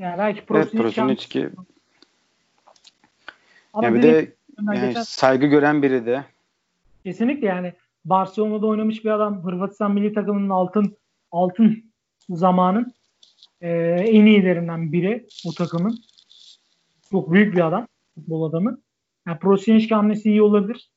[0.00, 1.50] Yani belki Prosineçki evet, Prosineçki
[3.82, 4.34] yani bir de
[4.72, 6.24] yani saygı gören biri de.
[7.04, 7.72] Kesinlikle yani
[8.04, 9.44] Barcelona'da oynamış bir adam.
[9.44, 10.96] Hırvatistan milli takımının altın
[11.32, 11.84] altın
[12.30, 12.94] zamanın
[13.60, 15.98] e, en iyilerinden biri bu takımın.
[17.10, 17.86] Çok büyük bir adam.
[18.14, 18.78] Futbol adamı.
[19.26, 20.90] Yani Prosinski hamlesi iyi olabilir.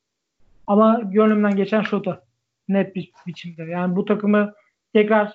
[0.66, 2.24] Ama gönlümden geçen şota.
[2.68, 3.62] Net bir biçimde.
[3.62, 4.54] Yani bu takımı
[4.92, 5.32] tekrar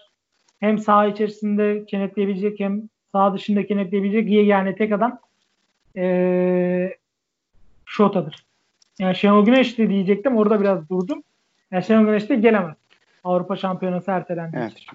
[0.59, 5.19] hem saha içerisinde kenetleyebilecek hem saha dışında kenetleyebilecek yani tek adam
[5.97, 6.97] ee,
[7.85, 8.45] Şota'dır.
[8.99, 10.37] Yani Şenol Güneş de diyecektim.
[10.37, 11.23] Orada biraz durdum.
[11.71, 12.75] Yani Şenol Güneş de gelemez.
[13.23, 14.57] Avrupa Şampiyonası ertelendi.
[14.59, 14.85] Evet.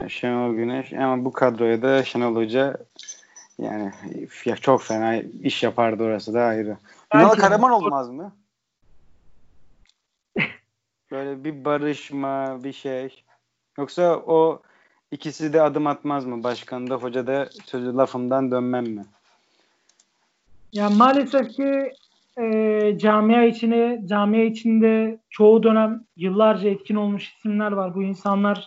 [0.00, 2.76] Yani Şenol Güneş ama bu kadroya da Şenol Hoca
[3.58, 3.92] yani
[4.44, 6.76] ya çok fena iş yapardı orası da ayrı.
[7.14, 8.32] Ünal Karaman olmaz mı?
[11.10, 13.24] Böyle bir barışma bir şey.
[13.78, 14.62] Yoksa o
[15.10, 16.42] ikisi de adım atmaz mı?
[16.42, 19.04] Başkan da hoca da sözü lafımdan dönmem mi?
[20.72, 21.92] Ya maalesef ki
[22.38, 27.94] e, camia içine camia içinde çoğu dönem yıllarca etkin olmuş isimler var.
[27.94, 28.66] Bu insanlar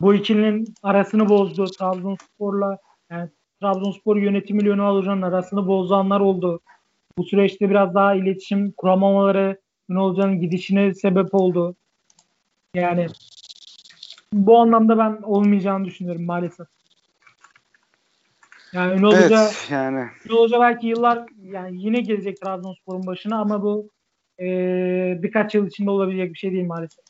[0.00, 2.78] bu ikilinin arasını bozdu Trabzonspor'la.
[3.10, 3.30] Yani
[3.60, 6.60] Trabzonspor yönetimiyle Ünal Hoca'nın arasını bozanlar oldu.
[7.18, 11.76] Bu süreçte biraz daha iletişim kuramamaları Ünal Hoca'nın gidişine sebep oldu.
[12.74, 13.06] Yani
[14.32, 16.66] bu anlamda ben olmayacağını düşünüyorum maalesef.
[18.72, 20.08] Yani Ünal evet, Hoca, yani.
[20.26, 23.88] Ünal Hoca belki yıllar yani yine gelecek Trabzonspor'un başına ama bu
[24.40, 24.46] e,
[25.22, 27.04] birkaç yıl içinde olabilecek bir şey değil maalesef.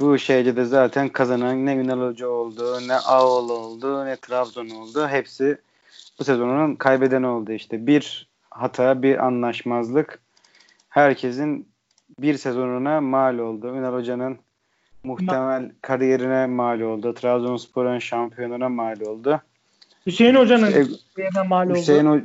[0.00, 5.08] Bu şeyde de zaten kazanan ne Ünal Hoca oldu, ne Ağol oldu, ne Trabzon oldu.
[5.08, 5.58] Hepsi
[6.18, 7.86] bu sezonun kaybeden oldu işte.
[7.86, 10.20] Bir hata, bir anlaşmazlık
[10.88, 11.68] herkesin
[12.18, 13.74] bir sezonuna mal oldu.
[13.74, 14.38] Ünal Hoca'nın
[15.02, 17.14] muhtemel kariyerine mal oldu.
[17.14, 19.40] Trabzonspor'un şampiyonuna mal oldu.
[20.06, 21.78] Hüseyin Hoca'nın e, mal oldu.
[21.78, 22.20] Hüseyin, o,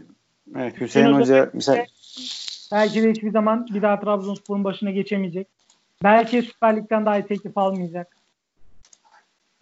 [0.55, 1.85] evet, Hüseyin, Hüseyin Hoca, Hoca mesela
[2.71, 5.47] belki de hiçbir zaman bir daha Trabzonspor'un başına geçemeyecek.
[6.03, 8.17] Belki Süper Lig'den daha iyi teklif almayacak.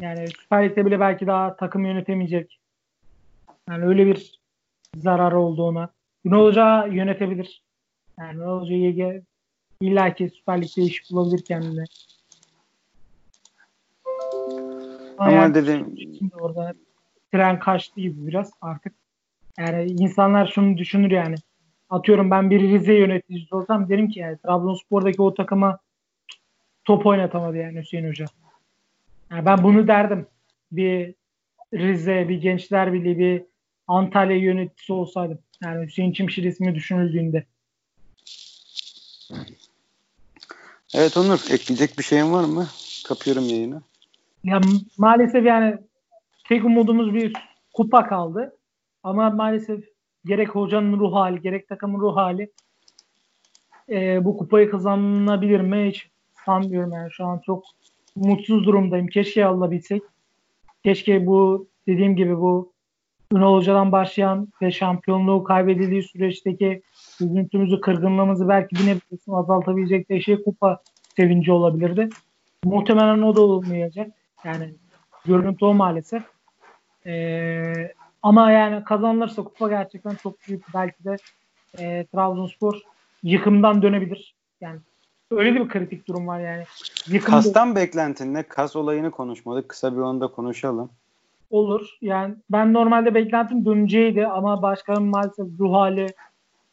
[0.01, 2.59] Yani Süper Lig'de bile belki daha takım yönetemeyecek.
[3.69, 4.39] Yani öyle bir
[4.95, 5.89] zarar olduğuna.
[6.25, 7.63] Ünal Hoca yönetebilir.
[8.19, 9.21] Yani Ünal Hoca
[9.81, 11.83] illa ki Süper Lig'de iş bulabilir kendine.
[15.21, 16.73] Ama, dedim şimdi orada
[17.31, 18.93] tren kaçtı gibi biraz artık.
[19.57, 21.35] Yani insanlar şunu düşünür yani.
[21.89, 25.79] Atıyorum ben bir Rize yöneticisi olsam derim ki yani Trabzonspor'daki o takıma
[26.85, 28.25] top oynatamadı yani Hüseyin Hoca.
[29.31, 30.27] Yani ben bunu derdim.
[30.71, 31.13] Bir
[31.73, 33.43] Rize, bir Gençler Birliği, bir
[33.87, 35.39] Antalya yöneticisi olsaydım.
[35.63, 37.45] Yani Hüseyin Çimşir ismi düşünüldüğünde.
[40.93, 42.67] Evet Onur, ekleyecek bir şeyin var mı?
[43.07, 43.81] Kapıyorum yayını.
[44.43, 44.61] Ya
[44.97, 45.77] maalesef yani
[46.47, 47.33] tek umudumuz bir
[47.73, 48.57] kupa kaldı.
[49.03, 49.83] Ama maalesef
[50.25, 52.51] gerek hocanın ruh hali, gerek takımın ruh hali
[53.89, 56.09] e, bu kupayı kazanabilir mi hiç
[56.45, 57.63] sanmıyorum yani şu an çok
[58.15, 59.07] mutsuz durumdayım.
[59.07, 60.01] Keşke alabilsek.
[60.83, 62.71] Keşke bu dediğim gibi bu
[63.33, 66.81] Ünal Hoca'dan başlayan ve şampiyonluğu kaybedildiği süreçteki
[67.21, 70.81] üzüntümüzü, kırgınlığımızı belki bir nebze azaltabilecek de şey kupa
[71.15, 72.09] sevinci olabilirdi.
[72.63, 74.11] Muhtemelen o da olmayacak.
[74.43, 74.73] Yani
[75.25, 76.23] görüntü o maalesef.
[77.05, 81.15] Ee, ama yani kazanılırsa kupa gerçekten çok büyük belki de
[81.79, 82.81] e, Trabzonspor
[83.23, 84.35] yıkımdan dönebilir.
[84.61, 84.79] Yani
[85.31, 86.63] öyle bir kritik durum var yani.
[87.07, 88.43] Yıkım Kastan beklentin ne?
[88.43, 89.69] Kas olayını konuşmadık.
[89.69, 90.89] Kısa bir onda konuşalım.
[91.51, 91.97] Olur.
[92.01, 96.07] Yani ben normalde beklentim döneceğiydi ama başkanın maalesef ruh hali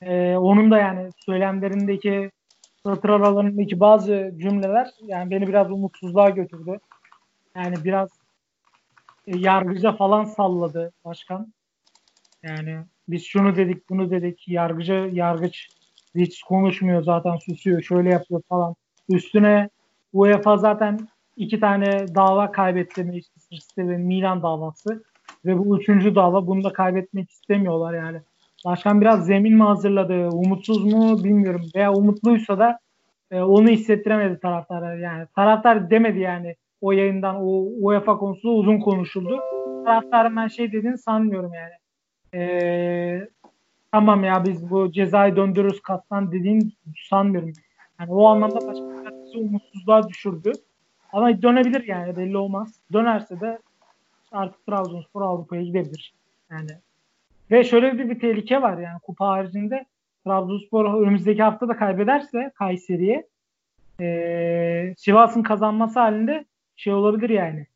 [0.02, 2.30] e, onun da yani söylemlerindeki
[2.86, 6.78] satır aralarındaki bazı cümleler yani beni biraz umutsuzluğa götürdü.
[7.58, 8.08] Yani biraz
[9.26, 11.52] e, yargıca falan salladı başkan.
[12.42, 12.78] Yani
[13.08, 15.68] biz şunu dedik bunu dedik yargıcı yargıç
[16.14, 18.74] hiç konuşmuyor zaten susuyor şöyle yapıyor falan.
[19.08, 19.68] Üstüne
[20.12, 25.02] UEFA zaten iki tane dava kaybetti Manchester ve Milan davası
[25.44, 28.20] ve bu üçüncü dava bunu da kaybetmek istemiyorlar yani.
[28.64, 32.78] Başkan biraz zemin mi hazırladı, umutsuz mu bilmiyorum veya umutluysa da
[33.30, 35.26] e, onu hissettiremedi taraftara yani.
[35.36, 39.40] Taraftar demedi yani o yayından o UEFA konusu uzun konuşuldu.
[39.84, 41.72] Taraftarın ben şey dediğini sanmıyorum yani.
[42.34, 43.28] E,
[43.92, 46.62] tamam ya biz bu cezayı döndürürüz kattan dediğini
[47.08, 47.52] sanmıyorum.
[48.00, 50.52] Yani o anlamda başkan bizi umutsuzluğa düşürdü.
[51.12, 52.80] Ama dönebilir yani belli olmaz.
[52.92, 53.58] Dönerse de
[54.32, 56.14] artık Trabzonspor Avrupa'ya gidebilir.
[56.50, 56.70] Yani
[57.50, 59.84] ve şöyle bir, bir tehlike var yani kupa haricinde
[60.24, 63.26] Trabzonspor önümüzdeki hafta da kaybederse Kayseri'ye
[64.00, 66.44] e, Sivas'ın kazanması halinde
[66.78, 67.66] şey olabilir yani.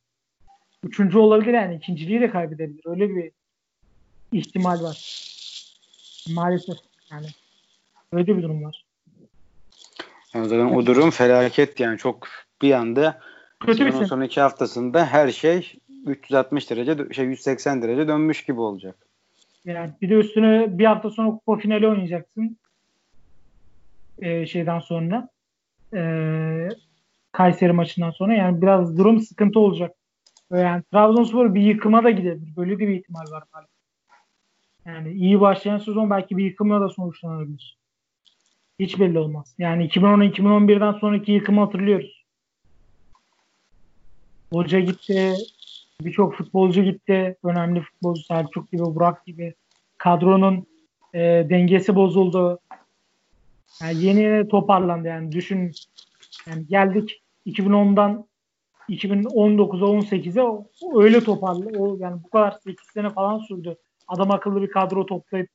[0.84, 1.74] Üçüncü olabilir yani.
[1.74, 2.82] ikinciliği de kaybedebilir.
[2.86, 3.30] Öyle bir
[4.32, 5.26] ihtimal var.
[6.34, 6.76] Maalesef
[7.11, 7.26] yani.
[8.12, 8.84] Öyle bir durum var.
[10.34, 12.28] Yani zaten o durum felaket yani çok
[12.62, 13.20] bir anda
[13.61, 15.72] Kötü bir son sonraki haftasında her şey
[16.07, 18.96] 360 derece şey 180 derece dönmüş gibi olacak.
[19.64, 22.57] Yani bir de üstüne bir hafta sonra kupa finali oynayacaksın.
[24.18, 25.28] Ee, şeyden sonra.
[25.94, 26.68] Ee,
[27.33, 28.35] Kayseri maçından sonra.
[28.35, 29.97] Yani biraz durum sıkıntı olacak.
[30.53, 32.57] Yani Trabzonspor bir yıkıma da gidebilir.
[32.57, 33.72] Böyle bir ihtimal var maalesef.
[34.87, 37.78] Yani iyi başlayan sezon belki bir yıkımla da sonuçlanabilir.
[38.78, 39.55] Hiç belli olmaz.
[39.59, 42.24] Yani 2010-2011'den sonraki yıkımı hatırlıyoruz.
[44.53, 45.35] Hoca gitti,
[46.01, 47.37] birçok futbolcu gitti.
[47.45, 49.55] Önemli futbolcu Selçuk gibi, Burak gibi.
[49.99, 50.66] Kadronun
[51.14, 51.20] e,
[51.51, 52.59] dengesi bozuldu.
[53.83, 55.72] Yani yeni toparlandı yani düşün
[56.47, 58.26] yani geldik 2010'dan
[58.88, 60.66] 2019'a 18'e
[61.03, 61.78] öyle toparlı.
[61.78, 63.76] O yani bu kadar 8 sene falan sürdü.
[64.09, 65.51] Adam akıllı bir kadro toplayıp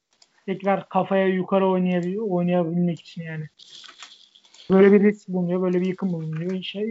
[0.45, 3.45] tekrar kafaya yukarı oynayabil oynayabilmek için yani.
[4.69, 6.89] Böyle bir risk bulunuyor, böyle bir yıkım bulunuyor, şey,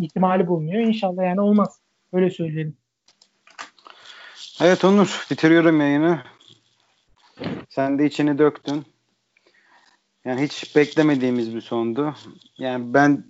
[0.00, 0.82] ihtimali bulunuyor.
[0.82, 1.80] İnşallah yani olmaz.
[2.12, 2.76] Öyle söyleyelim.
[4.60, 6.22] Evet Onur, bitiriyorum yayını.
[7.68, 8.84] Sen de içini döktün.
[10.24, 12.14] Yani hiç beklemediğimiz bir sondu.
[12.58, 13.24] Yani ben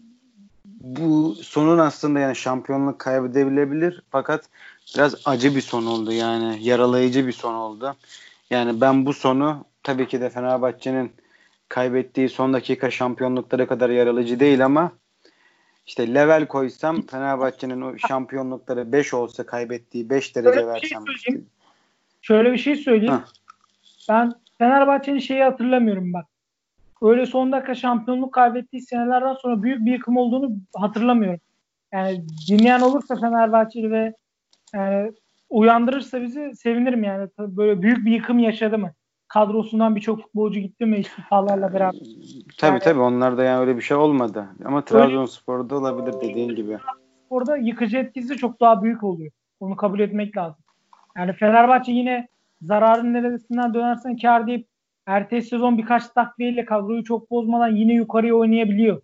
[0.64, 4.44] bu sonun aslında yani şampiyonluk kaybedebilebilir fakat
[4.94, 7.96] biraz acı bir son oldu yani yaralayıcı bir son oldu.
[8.50, 11.12] Yani ben bu sonu tabii ki de Fenerbahçe'nin
[11.68, 14.92] kaybettiği son dakika şampiyonlukları kadar yaralayıcı değil ama
[15.86, 21.06] işte level koysam Fenerbahçe'nin o şampiyonlukları 5 olsa kaybettiği 5 derece Şöyle versem.
[21.06, 21.40] Bir şey
[22.22, 23.14] Şöyle bir şey söyleyeyim.
[23.14, 23.32] Heh.
[24.08, 26.26] Ben Fenerbahçe'nin şeyi hatırlamıyorum bak.
[27.03, 31.40] Öyle son dakika şampiyonluk kaybettiği senelerden sonra büyük bir yıkım olduğunu hatırlamıyorum.
[31.92, 34.14] Yani dinleyen olursa Fenerbahçeli ve
[34.74, 35.12] yani
[35.50, 37.28] uyandırırsa bizi sevinirim yani.
[37.38, 38.92] Böyle büyük bir yıkım yaşadı mı?
[39.28, 41.98] Kadrosundan birçok futbolcu gitti mi istifalarla beraber?
[42.59, 44.46] Tabii yani, tabii onlarda yani öyle bir şey olmadı.
[44.64, 46.78] Ama Trabzonspor'da olabilir dediğin gibi.
[47.30, 49.32] Orada yıkıcı etkisi çok daha büyük oluyor.
[49.61, 50.64] Onu kabul etmek lazım.
[51.16, 52.28] Yani Fenerbahçe yine
[52.62, 54.71] zararın neresinden dönersen kar deyip
[55.07, 59.03] ertesi sezon birkaç takviyeyle kadroyu çok bozmadan yine yukarıya oynayabiliyor.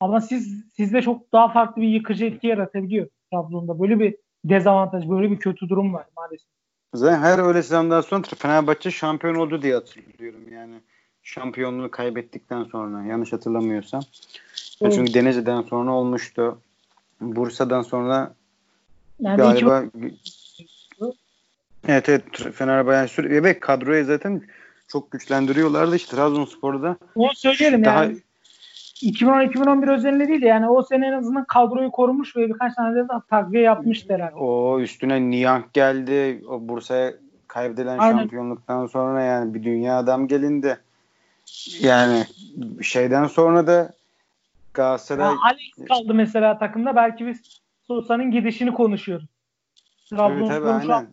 [0.00, 3.80] Ama siz sizde çok daha farklı bir yıkıcı etki yaratabiliyor Trabzon'da.
[3.80, 6.48] Böyle bir dezavantaj, böyle bir kötü durum var maalesef.
[6.94, 10.74] Zaten her öyle sezondan sonra Fenerbahçe şampiyon oldu diye hatırlıyorum yani.
[11.22, 14.02] Şampiyonluğu kaybettikten sonra yanlış hatırlamıyorsam.
[14.82, 14.92] Evet.
[14.94, 16.58] Çünkü Denizli'den sonra olmuştu.
[17.20, 18.34] Bursa'dan sonra
[19.20, 20.68] yani galiba iki...
[21.88, 22.22] Evet evet
[22.54, 24.42] Fenerbahçe sürekli ve kadroyu zaten
[24.92, 26.96] çok güçlendiriyorlardı işte Trabzonspor'da.
[27.14, 28.04] Onu söyleyelim daha...
[28.04, 28.16] yani.
[29.02, 33.62] 2010-2011 özelinde değil yani o sene en azından kadroyu korumuş ve birkaç tane de takviye
[33.62, 34.34] yapmıştı herhalde.
[34.34, 36.44] O üstüne Niyank geldi.
[36.48, 37.12] O Bursa'ya
[37.48, 38.18] kaybedilen Aynen.
[38.18, 40.78] şampiyonluktan sonra yani bir dünya adam gelindi.
[41.80, 42.24] Yani
[42.82, 43.92] şeyden sonra da
[44.74, 45.26] Galatasaray...
[45.26, 46.96] Ya Alex kaldı mesela takımda.
[46.96, 49.26] Belki biz Sosa'nın gidişini konuşuyoruz.
[50.10, 51.06] Trabzonspor'un şu an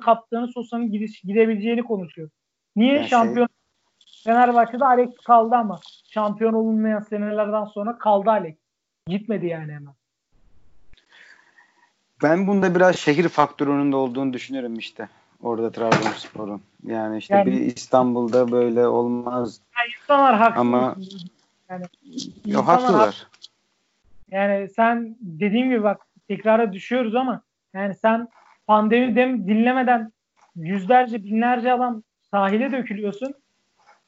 [0.00, 0.92] kaptığını Sosa'nın
[1.24, 2.32] gidebileceğini konuşuyoruz.
[2.76, 3.48] Niye yani şampiyon
[3.98, 4.22] şey...
[4.24, 8.54] Fenerbahçe'de Alex kaldı ama şampiyon olunmayan senelerden sonra kaldı Alex.
[9.06, 9.94] Gitmedi yani hemen.
[12.22, 15.08] Ben bunda biraz şehir faktörünün de olduğunu düşünüyorum işte.
[15.42, 16.62] Orada Trabzonspor'un.
[16.84, 19.60] Yani işte yani, bir İstanbul'da böyle olmaz.
[19.78, 20.60] Yani insanlar haklı.
[20.60, 20.96] Ama
[21.70, 21.84] yani,
[22.46, 23.26] Yo, haklılar.
[24.30, 27.42] Yani sen dediğim gibi bak tekrara düşüyoruz ama
[27.74, 28.28] yani sen
[28.66, 30.12] pandemi dem dinlemeden
[30.56, 32.02] yüzlerce binlerce adam
[32.32, 33.34] sahile dökülüyorsun.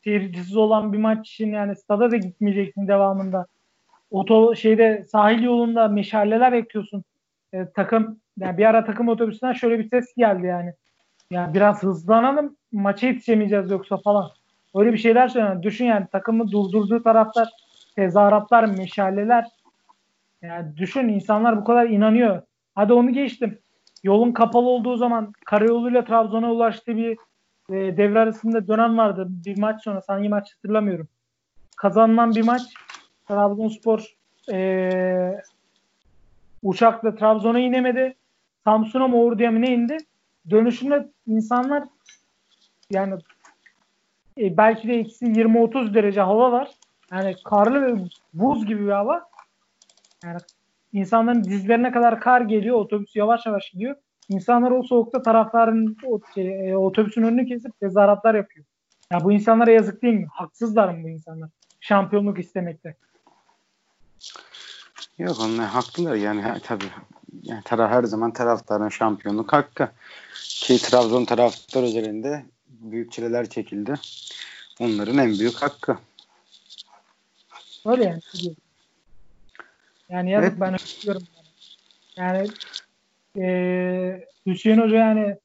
[0.04, 3.46] seyircisiz olan bir maç için yani stada da gitmeyeceksin devamında.
[4.10, 7.04] Oto şeyde sahil yolunda meşaleler yakıyorsun.
[7.52, 10.72] E, takım yani bir ara takım otobüsünden şöyle bir ses geldi yani.
[11.30, 14.30] Yani biraz hızlanalım maça yetişemeyeceğiz yoksa falan.
[14.74, 15.62] Öyle bir şeyler söylüyor.
[15.62, 17.48] Düşün yani takımı durdurduğu taraftar
[17.96, 19.44] tezahüratlar, meşaleler.
[20.42, 22.42] Yani düşün insanlar bu kadar inanıyor.
[22.74, 23.58] Hadi onu geçtim.
[24.02, 27.18] Yolun kapalı olduğu zaman karayoluyla Trabzon'a ulaştığı bir
[27.70, 29.26] e, devre arasında dönem vardı.
[29.28, 31.08] Bir maç sonra hangi maç hatırlamıyorum.
[31.76, 32.62] Kazanılan bir maç
[33.28, 34.16] Trabzonspor
[34.52, 35.42] e,
[36.62, 38.16] uçakla Trabzon'a inemedi.
[38.64, 39.96] Samsun'a mı Ordu'ya mı ne indi?
[40.50, 41.84] Dönüşünde insanlar
[42.90, 43.14] yani
[44.38, 46.70] e, belki de eksi 20-30 derece hava var.
[47.12, 48.04] Yani karlı ve
[48.34, 49.30] buz gibi bir hava.
[50.24, 50.38] Yani
[50.92, 52.76] insanların dizlerine kadar kar geliyor.
[52.76, 53.96] Otobüs yavaş yavaş gidiyor.
[54.30, 58.66] İnsanlar o soğukta taraftarın o, şey, e, otobüsün önünü kesip tezahüratlar yapıyor.
[59.12, 60.26] Ya bu insanlara yazık değil mi?
[60.32, 61.50] Haksızlar mı bu insanlar?
[61.80, 62.96] Şampiyonluk istemekte.
[65.18, 66.90] Yok onlar haklılar yani ha, tabii.
[67.42, 69.88] Yani taraf her zaman taraftarın şampiyonluk hakkı.
[70.34, 73.94] Ki Trabzon taraftar üzerinde büyük çileler çekildi.
[74.80, 75.98] Onların en büyük hakkı.
[77.86, 78.20] Öyle yani.
[80.08, 80.60] Yani yazık evet.
[80.60, 81.22] ben öpüyorum.
[82.16, 82.48] Yani
[83.36, 85.36] e, Hüseyin Hoca yani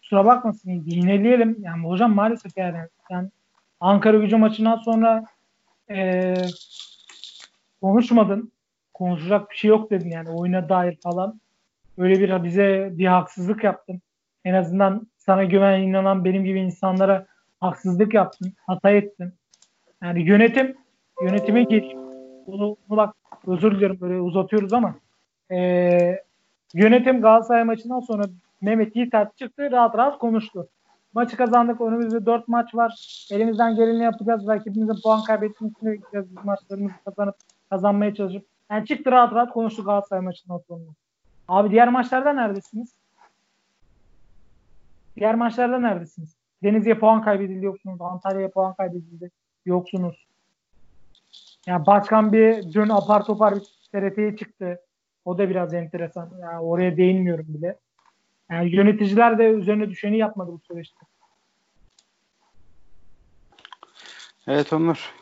[0.00, 1.56] kusura bakmasın yineleyelim.
[1.60, 2.78] Yani hocam maalesef yani
[3.08, 3.30] sen
[3.80, 5.24] Ankara gücü maçından sonra
[5.90, 6.34] e,
[7.80, 8.52] konuşmadın.
[8.94, 11.40] Konuşacak bir şey yok dedin yani oyuna dair falan.
[11.98, 14.00] Öyle bir bize bir haksızlık yaptın.
[14.44, 17.26] En azından sana güven inanan benim gibi insanlara
[17.60, 18.52] haksızlık yaptın.
[18.66, 19.32] Hata ettin.
[20.02, 20.76] Yani yönetim
[21.22, 21.98] yönetime geleyim.
[22.46, 23.14] Bunu, bunu bak
[23.46, 24.94] özür dilerim böyle uzatıyoruz ama
[25.50, 26.25] e,
[26.74, 28.24] yönetim Galatasaray maçından sonra
[28.60, 30.68] Mehmet Yiğit çıktı rahat rahat konuştu.
[31.14, 31.80] Maçı kazandık.
[31.80, 33.26] Önümüzde dört maç var.
[33.32, 34.46] Elimizden geleni yapacağız.
[34.46, 36.36] Rakibimizin puan kaybettiğini gideceğiz.
[36.36, 37.34] Biz maçlarımızı kazanıp
[37.70, 38.46] kazanmaya çalışıp.
[38.70, 40.84] Yani çıktı rahat rahat konuştu Galatasaray maçından sonra.
[41.48, 42.94] Abi diğer maçlarda neredesiniz?
[45.16, 46.36] Diğer maçlarda neredesiniz?
[46.62, 48.00] Denizli'ye puan kaybedildi yoksunuz.
[48.00, 49.30] Antalya'ya puan kaybedildi
[49.66, 50.26] yoksunuz.
[51.66, 53.60] Yani başkan bir dün apar topar bir
[53.92, 54.80] TRT'ye çıktı.
[55.26, 56.30] O da biraz enteresan.
[56.40, 57.76] Yani oraya değinmiyorum bile.
[58.50, 61.06] Yani yöneticiler de üzerine düşeni yapmadı bu süreçte.
[64.46, 65.14] Evet Onur.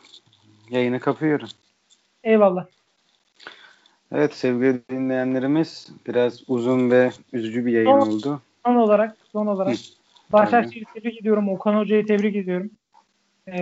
[0.69, 1.47] Yayını kapıyorum.
[2.23, 2.65] Eyvallah.
[4.11, 8.41] Evet sevgili dinleyenlerimiz biraz uzun ve üzücü bir yayın son, oldu.
[8.65, 9.75] Son olarak son olarak
[10.29, 11.49] Başakşehir'i tebrik ediyorum.
[11.49, 12.69] Okan Hoca'yı tebrik ediyorum.
[13.47, 13.61] Ee,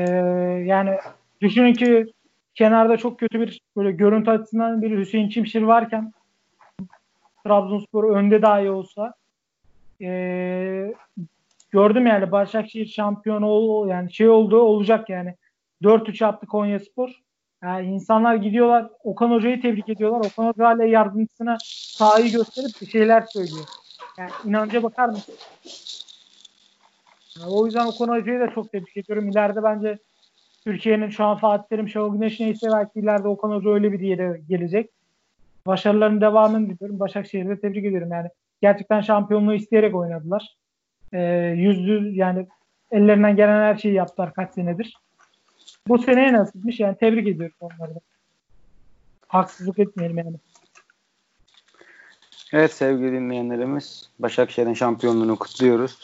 [0.65, 0.97] yani
[1.41, 2.13] düşünün ki
[2.55, 6.13] kenarda çok kötü bir böyle görüntü açısından bir Hüseyin Çimşir varken
[7.43, 9.13] Trabzonspor önde dahi olsa
[10.01, 10.93] e,
[11.71, 15.35] gördüm yani Başakşehir şampiyonu ol, yani şey oldu olacak yani
[15.81, 17.23] 4-3 yaptı Konya Spor.
[17.63, 20.19] Yani insanlar gidiyorlar Okan Hoca'yı tebrik ediyorlar.
[20.19, 23.65] Okan Hoca hala yardımcısına sahayı gösterip bir şeyler söylüyor.
[24.17, 25.35] Yani inanca bakar mısın?
[27.39, 29.29] Yani o yüzden Okan Hoca'yı da çok tebrik ediyorum.
[29.29, 29.97] İleride bence
[30.63, 34.41] Türkiye'nin şu an Fatih Terim, Şenol Güneş neyse belki ileride Okan Hoca öyle bir yere
[34.49, 34.89] gelecek.
[35.67, 36.99] Başarıların devamını diliyorum.
[36.99, 38.11] Başakşehir'de tebrik ediyorum.
[38.11, 38.29] Yani
[38.61, 40.55] gerçekten şampiyonluğu isteyerek oynadılar.
[41.13, 41.21] Ee,
[41.57, 42.47] yüzlü yani
[42.91, 44.97] ellerinden gelen her şeyi yaptılar kaç senedir.
[45.87, 47.99] Bu seneye nasipmiş yani tebrik ediyorum onları da.
[49.27, 50.35] Haksızlık etmeyelim yani.
[52.53, 55.99] Evet sevgili dinleyenlerimiz Başakşehir'in şampiyonluğunu kutluyoruz.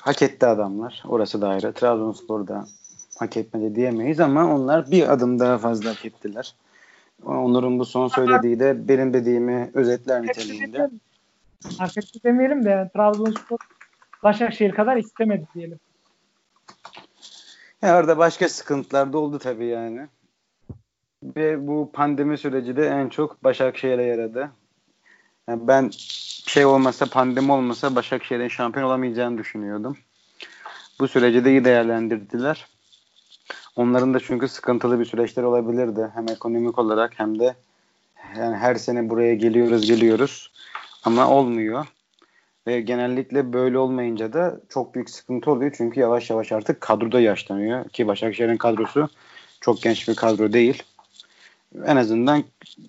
[0.00, 1.02] Hak etti adamlar.
[1.08, 1.72] Orası da ayrı.
[1.72, 2.66] Trabzonspor'da
[3.18, 6.54] hak etmedi diyemeyiz ama onlar bir adım daha fazla hak ettiler.
[7.24, 10.90] Onur'un bu son söylediği de benim dediğimi özetler niteliğinde.
[11.78, 13.58] Hak etti demeyelim de yani Trabzonspor
[14.22, 15.78] Başakşehir kadar istemedi diyelim.
[17.82, 20.06] Ya orada başka sıkıntılar da oldu tabii yani.
[21.22, 24.50] Ve bu pandemi süreci de en çok Başakşehir'e yaradı.
[25.48, 25.90] Yani ben
[26.46, 29.96] şey olmasa pandemi olmasa Başakşehir'in şampiyon olamayacağını düşünüyordum.
[31.00, 32.66] Bu süreci de iyi değerlendirdiler.
[33.78, 36.10] Onların da çünkü sıkıntılı bir süreçler olabilirdi.
[36.14, 37.54] Hem ekonomik olarak hem de
[38.38, 40.52] yani her sene buraya geliyoruz geliyoruz
[41.04, 41.86] ama olmuyor.
[42.66, 45.74] Ve genellikle böyle olmayınca da çok büyük sıkıntı oluyor.
[45.76, 47.88] Çünkü yavaş yavaş artık kadroda yaşlanıyor.
[47.88, 49.08] Ki Başakşehir'in kadrosu
[49.60, 50.82] çok genç bir kadro değil.
[51.84, 52.44] En azından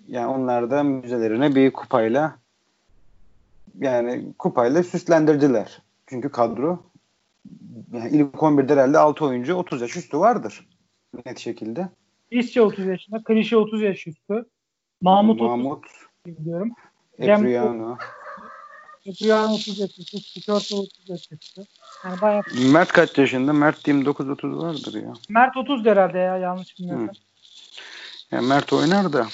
[0.07, 2.35] yani onlar da müzelerine bir kupayla
[3.79, 5.81] yani kupayla süslendirdiler.
[6.07, 6.83] Çünkü kadro
[7.93, 10.65] yani ilk 11'de herhalde 6 oyuncu 30 yaş üstü vardır.
[11.25, 11.89] Net şekilde.
[12.31, 14.45] İsçe 30 yaşında, Klişe 30 yaş üstü.
[15.01, 15.91] Mahmut, Mahmut 30
[16.25, 16.71] biliyorum.
[17.19, 17.97] Epriano.
[19.05, 20.21] Brian 30 yaşında.
[20.21, 21.65] Skört 30 yaşında.
[22.05, 22.41] Yani bayağı.
[22.71, 23.53] Mert kaç yaşında?
[23.53, 25.13] Mert 29-30 vardır ya.
[25.29, 27.15] Mert 30 herhalde ya yanlış bilmiyorsam.
[28.31, 29.27] Yani Mert oynar da.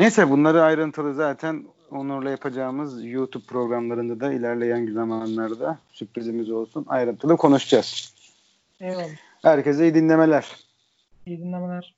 [0.00, 6.84] Neyse bunları ayrıntılı zaten Onur'la yapacağımız YouTube programlarında da ilerleyen zamanlarda sürprizimiz olsun.
[6.88, 8.14] Ayrıntılı konuşacağız.
[8.80, 9.08] Eyvallah.
[9.42, 10.46] Herkese iyi dinlemeler.
[11.26, 11.94] İyi dinlemeler.